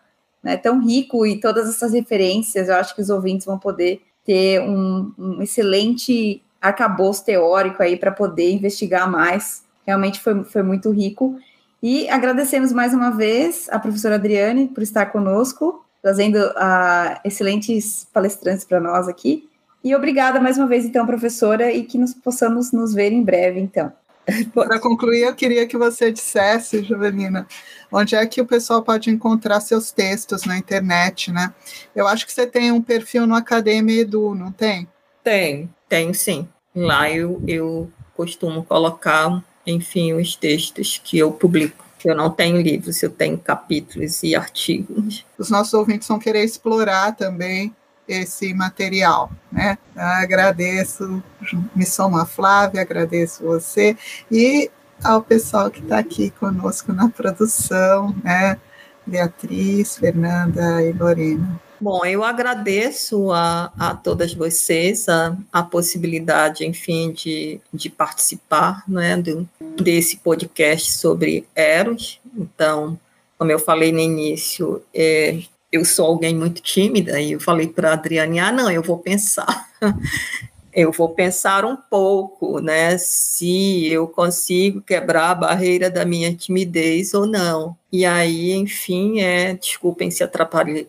né, 0.43 0.57
tão 0.57 0.81
rico 0.81 1.27
e 1.27 1.41
todas 1.41 1.69
essas 1.69 1.93
referências. 1.93 2.69
Eu 2.69 2.77
acho 2.77 2.95
que 2.95 3.03
os 3.03 3.11
ouvintes 3.11 3.45
vão 3.45 3.59
poder 3.59 4.01
ter 4.25 4.61
um, 4.61 5.13
um 5.19 5.43
excelente 5.43 6.43
arcabouço 6.61 7.25
teórico 7.25 7.83
aí 7.83 7.97
para 7.97 8.11
poder 8.11 8.53
investigar 8.53 9.11
mais. 9.11 9.63
Realmente 9.87 10.21
foi, 10.21 10.45
foi 10.45 10.63
muito 10.63 10.91
rico. 10.91 11.39
E 11.83 12.09
agradecemos 12.09 12.73
mais 12.73 12.95
uma 12.95 13.11
vez 13.11 13.69
a 13.71 13.79
professora 13.79 14.15
Adriane 14.15 14.69
por 14.69 14.83
estar 14.83 15.07
conosco, 15.07 15.85
trazendo 16.01 16.39
uh, 16.39 17.21
excelentes 17.23 18.07
palestrantes 18.13 18.65
para 18.65 18.81
nós 18.81 19.07
aqui. 19.07 19.49
E 19.83 19.95
obrigada 19.95 20.41
mais 20.41 20.57
uma 20.57 20.67
vez, 20.67 20.87
então, 20.87 21.07
professora, 21.07 21.71
e 21.71 21.83
que 21.83 21.99
nos 21.99 22.15
possamos 22.15 22.73
nos 22.73 22.95
ver 22.95 23.13
em 23.13 23.23
breve, 23.23 23.61
então. 23.61 23.93
Para 24.55 24.79
concluir, 24.79 25.25
eu 25.25 25.35
queria 25.35 25.67
que 25.67 25.77
você 25.77 26.11
dissesse, 26.11 26.83
Jovelina, 26.83 27.47
onde 27.95 28.17
é 28.17 28.27
que 28.27 28.41
o 28.41 28.47
pessoal 28.47 28.83
pode 28.83 29.09
encontrar 29.09 29.61
seus 29.61 29.93
textos 29.93 30.45
na 30.45 30.59
internet, 30.59 31.31
né? 31.31 31.55
Eu 31.95 32.09
acho 32.09 32.27
que 32.27 32.33
você 32.33 32.45
tem 32.45 32.73
um 32.73 32.83
perfil 32.83 33.25
no 33.25 33.37
Academia 33.37 34.01
Edu, 34.01 34.35
não 34.35 34.51
tem? 34.51 34.89
Tem, 35.23 35.71
tem 35.89 36.13
sim. 36.13 36.49
Lá 36.75 37.09
eu, 37.09 37.41
eu 37.47 37.89
costumo 38.17 38.65
colocar, 38.65 39.41
enfim, 39.65 40.13
os 40.13 40.35
textos 40.35 41.01
que 41.03 41.17
eu 41.17 41.31
publico. 41.31 41.85
Eu 42.05 42.17
não 42.17 42.31
tenho 42.31 42.61
livros, 42.61 43.01
eu 43.01 43.11
tenho 43.11 43.39
capítulos 43.39 44.25
e 44.25 44.35
artigos. 44.35 45.25
Os 45.39 45.49
nossos 45.49 45.73
ouvintes 45.73 46.09
vão 46.09 46.19
querer 46.19 46.43
explorar 46.43 47.15
também 47.15 47.75
esse 48.09 48.53
material. 48.53 49.31
Né? 49.53 49.79
Agradeço, 49.97 51.23
me 51.75 51.87
somo 51.87 52.19
a 52.19 52.27
Flávia, 52.27 52.83
agradeço 52.83 53.45
você 53.45 53.97
e 54.31 54.69
ao 55.05 55.23
pessoal 55.23 55.71
que 55.71 55.81
está 55.81 55.99
aqui 55.99 56.31
conosco 56.31 56.93
na 56.93 57.09
produção, 57.09 58.15
né? 58.25 58.59
Beatriz, 59.07 59.99
Fernanda 59.99 60.83
e 60.83 60.93
Lorena. 60.93 61.61
Bom, 61.79 62.05
eu 62.07 62.25
agradeço 62.25 63.31
a, 63.31 63.71
a 63.79 63.95
todas 63.95 64.33
vocês 64.33 65.07
a, 65.09 65.37
a 65.53 65.63
possibilidade, 65.63 66.65
enfim, 66.65 67.13
de, 67.13 67.61
de 67.73 67.91
participar 67.91 68.83
né, 68.89 69.19
do, 69.19 69.47
desse 69.77 70.17
podcast 70.17 70.93
sobre 70.93 71.47
Eros. 71.55 72.21
Então, 72.35 72.99
como 73.37 73.51
eu 73.51 73.59
falei 73.59 73.93
no 73.93 74.01
início, 74.01 74.83
é, 74.95 75.43
eu 75.71 75.85
sou 75.85 76.07
alguém 76.07 76.35
muito 76.35 76.63
tímida 76.63 77.21
e 77.21 77.33
eu 77.33 77.41
falei 77.41 77.67
para 77.67 77.91
a 77.91 77.95
Adriane, 77.95 78.39
ah, 78.39 78.51
não, 78.53 78.71
eu 78.71 78.83
vou 78.83 78.97
pensar. 78.97 79.69
eu 80.75 80.91
vou 80.91 81.11
pensar 81.11 81.65
um 81.65 81.77
pouco, 81.77 82.59
né, 82.61 82.99
se 82.99 83.87
eu 83.87 84.09
consigo 84.09 84.83
quebrar 84.83 85.31
a 85.31 85.35
barreira 85.35 85.89
da 85.89 86.05
minha 86.05 86.35
timidez 86.35 87.15
ou 87.15 87.27
não. 87.27 87.77
E 87.93 88.05
aí, 88.05 88.53
enfim, 88.53 89.21
é, 89.21 89.55
desculpem 89.55 90.11
se 90.11 90.25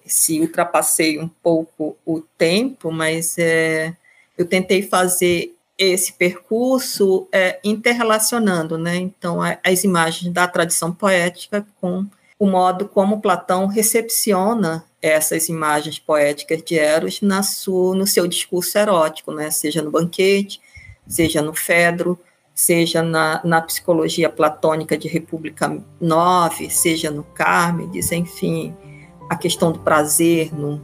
se 0.05 0.41
ultrapassei 0.41 1.19
um 1.19 1.27
pouco 1.27 1.95
o 2.05 2.19
tempo, 2.37 2.91
mas 2.91 3.37
é, 3.37 3.95
eu 4.37 4.45
tentei 4.47 4.81
fazer 4.81 5.55
esse 5.77 6.13
percurso 6.13 7.27
é, 7.31 7.59
interrelacionando, 7.63 8.77
né, 8.77 8.95
então 8.95 9.39
as 9.63 9.83
imagens 9.83 10.33
da 10.33 10.47
tradição 10.47 10.91
poética 10.91 11.65
com 11.79 12.05
o 12.37 12.45
modo 12.45 12.87
como 12.87 13.21
Platão 13.21 13.67
recepciona 13.67 14.83
essas 15.01 15.49
imagens 15.49 15.99
poéticas 15.99 16.63
de 16.63 16.77
Eros 16.77 17.21
na 17.21 17.43
sua, 17.43 17.95
no 17.95 18.05
seu 18.07 18.27
discurso 18.27 18.77
erótico, 18.77 19.31
né? 19.31 19.51
seja 19.51 19.81
no 19.81 19.91
banquete, 19.91 20.59
seja 21.07 21.41
no 21.41 21.53
Fedro, 21.53 22.19
seja 22.53 23.03
na, 23.03 23.41
na 23.43 23.61
psicologia 23.61 24.29
platônica 24.29 24.97
de 24.97 25.07
República 25.07 25.77
9, 25.99 26.69
seja 26.69 27.11
no 27.11 27.23
Cármedes, 27.23 28.11
enfim, 28.11 28.75
a 29.29 29.35
questão 29.35 29.71
do 29.71 29.79
prazer 29.79 30.53
no, 30.53 30.81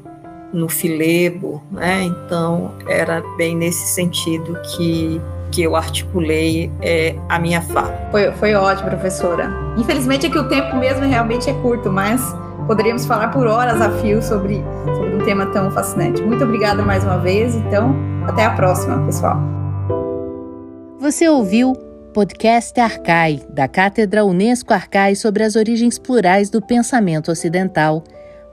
no 0.51 0.67
Filebo, 0.67 1.63
né? 1.71 2.03
Então, 2.03 2.75
era 2.87 3.21
bem 3.37 3.55
nesse 3.55 3.87
sentido 3.87 4.59
que 4.75 5.21
que 5.51 5.61
eu 5.61 5.75
articulei 5.75 6.71
é, 6.81 7.15
a 7.27 7.37
minha 7.37 7.61
fala. 7.61 8.07
Foi, 8.09 8.31
foi 8.33 8.53
ótimo, 8.53 8.89
professora. 8.89 9.51
Infelizmente 9.77 10.25
é 10.25 10.29
que 10.29 10.37
o 10.37 10.47
tempo 10.47 10.75
mesmo 10.77 11.05
realmente 11.05 11.49
é 11.49 11.53
curto, 11.53 11.91
mas 11.91 12.21
poderíamos 12.65 13.05
falar 13.05 13.29
por 13.29 13.45
horas 13.47 13.81
a 13.81 13.89
fio 13.99 14.21
sobre, 14.21 14.63
sobre 14.85 15.15
um 15.15 15.25
tema 15.25 15.47
tão 15.47 15.69
fascinante. 15.71 16.21
Muito 16.21 16.43
obrigada 16.43 16.81
mais 16.81 17.03
uma 17.03 17.17
vez, 17.17 17.55
então 17.55 17.95
até 18.25 18.45
a 18.45 18.51
próxima, 18.51 19.05
pessoal. 19.05 19.37
Você 20.99 21.27
ouviu 21.27 21.73
Podcast 22.13 22.79
Arcai, 22.79 23.41
da 23.49 23.67
Cátedra 23.67 24.25
Unesco 24.25 24.73
Arcai 24.73 25.15
sobre 25.15 25.43
as 25.43 25.55
origens 25.55 25.97
plurais 25.97 26.49
do 26.49 26.61
pensamento 26.61 27.31
ocidental. 27.31 28.03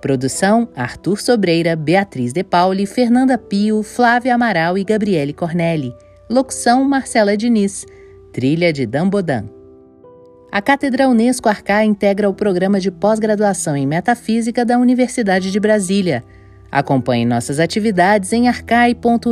Produção: 0.01 0.69
Arthur 0.77 1.21
Sobreira, 1.21 1.75
Beatriz 1.75 2.33
De 2.33 2.45
Pauli, 2.45 2.87
Fernanda 2.87 3.37
Pio, 3.37 3.83
Flávia 3.83 4.35
Amaral 4.35 4.79
e 4.79 4.85
Gabriele 4.85 5.33
Cornelli. 5.33 5.93
Locução 6.31 6.85
Marcela 6.85 7.35
Diniz. 7.39 7.87
Trilha 8.35 8.71
de 8.71 8.85
Dambodan. 8.85 9.47
A 10.53 10.61
Cátedra 10.61 11.09
Unesco 11.09 11.49
Arcá 11.49 11.83
integra 11.83 12.29
o 12.29 12.35
programa 12.35 12.79
de 12.79 12.91
pós-graduação 12.91 13.75
em 13.75 13.87
Metafísica 13.87 14.63
da 14.63 14.79
Universidade 14.79 15.51
de 15.51 15.59
Brasília. 15.59 16.23
Acompanhe 16.71 17.25
nossas 17.25 17.59
atividades 17.59 18.31
em 18.35 18.47
arcai.nb.br 18.47 19.23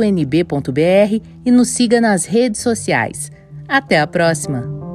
e 1.45 1.51
nos 1.51 1.67
siga 1.67 2.01
nas 2.01 2.25
redes 2.25 2.61
sociais. 2.61 3.31
Até 3.67 3.99
a 3.99 4.07
próxima! 4.07 4.86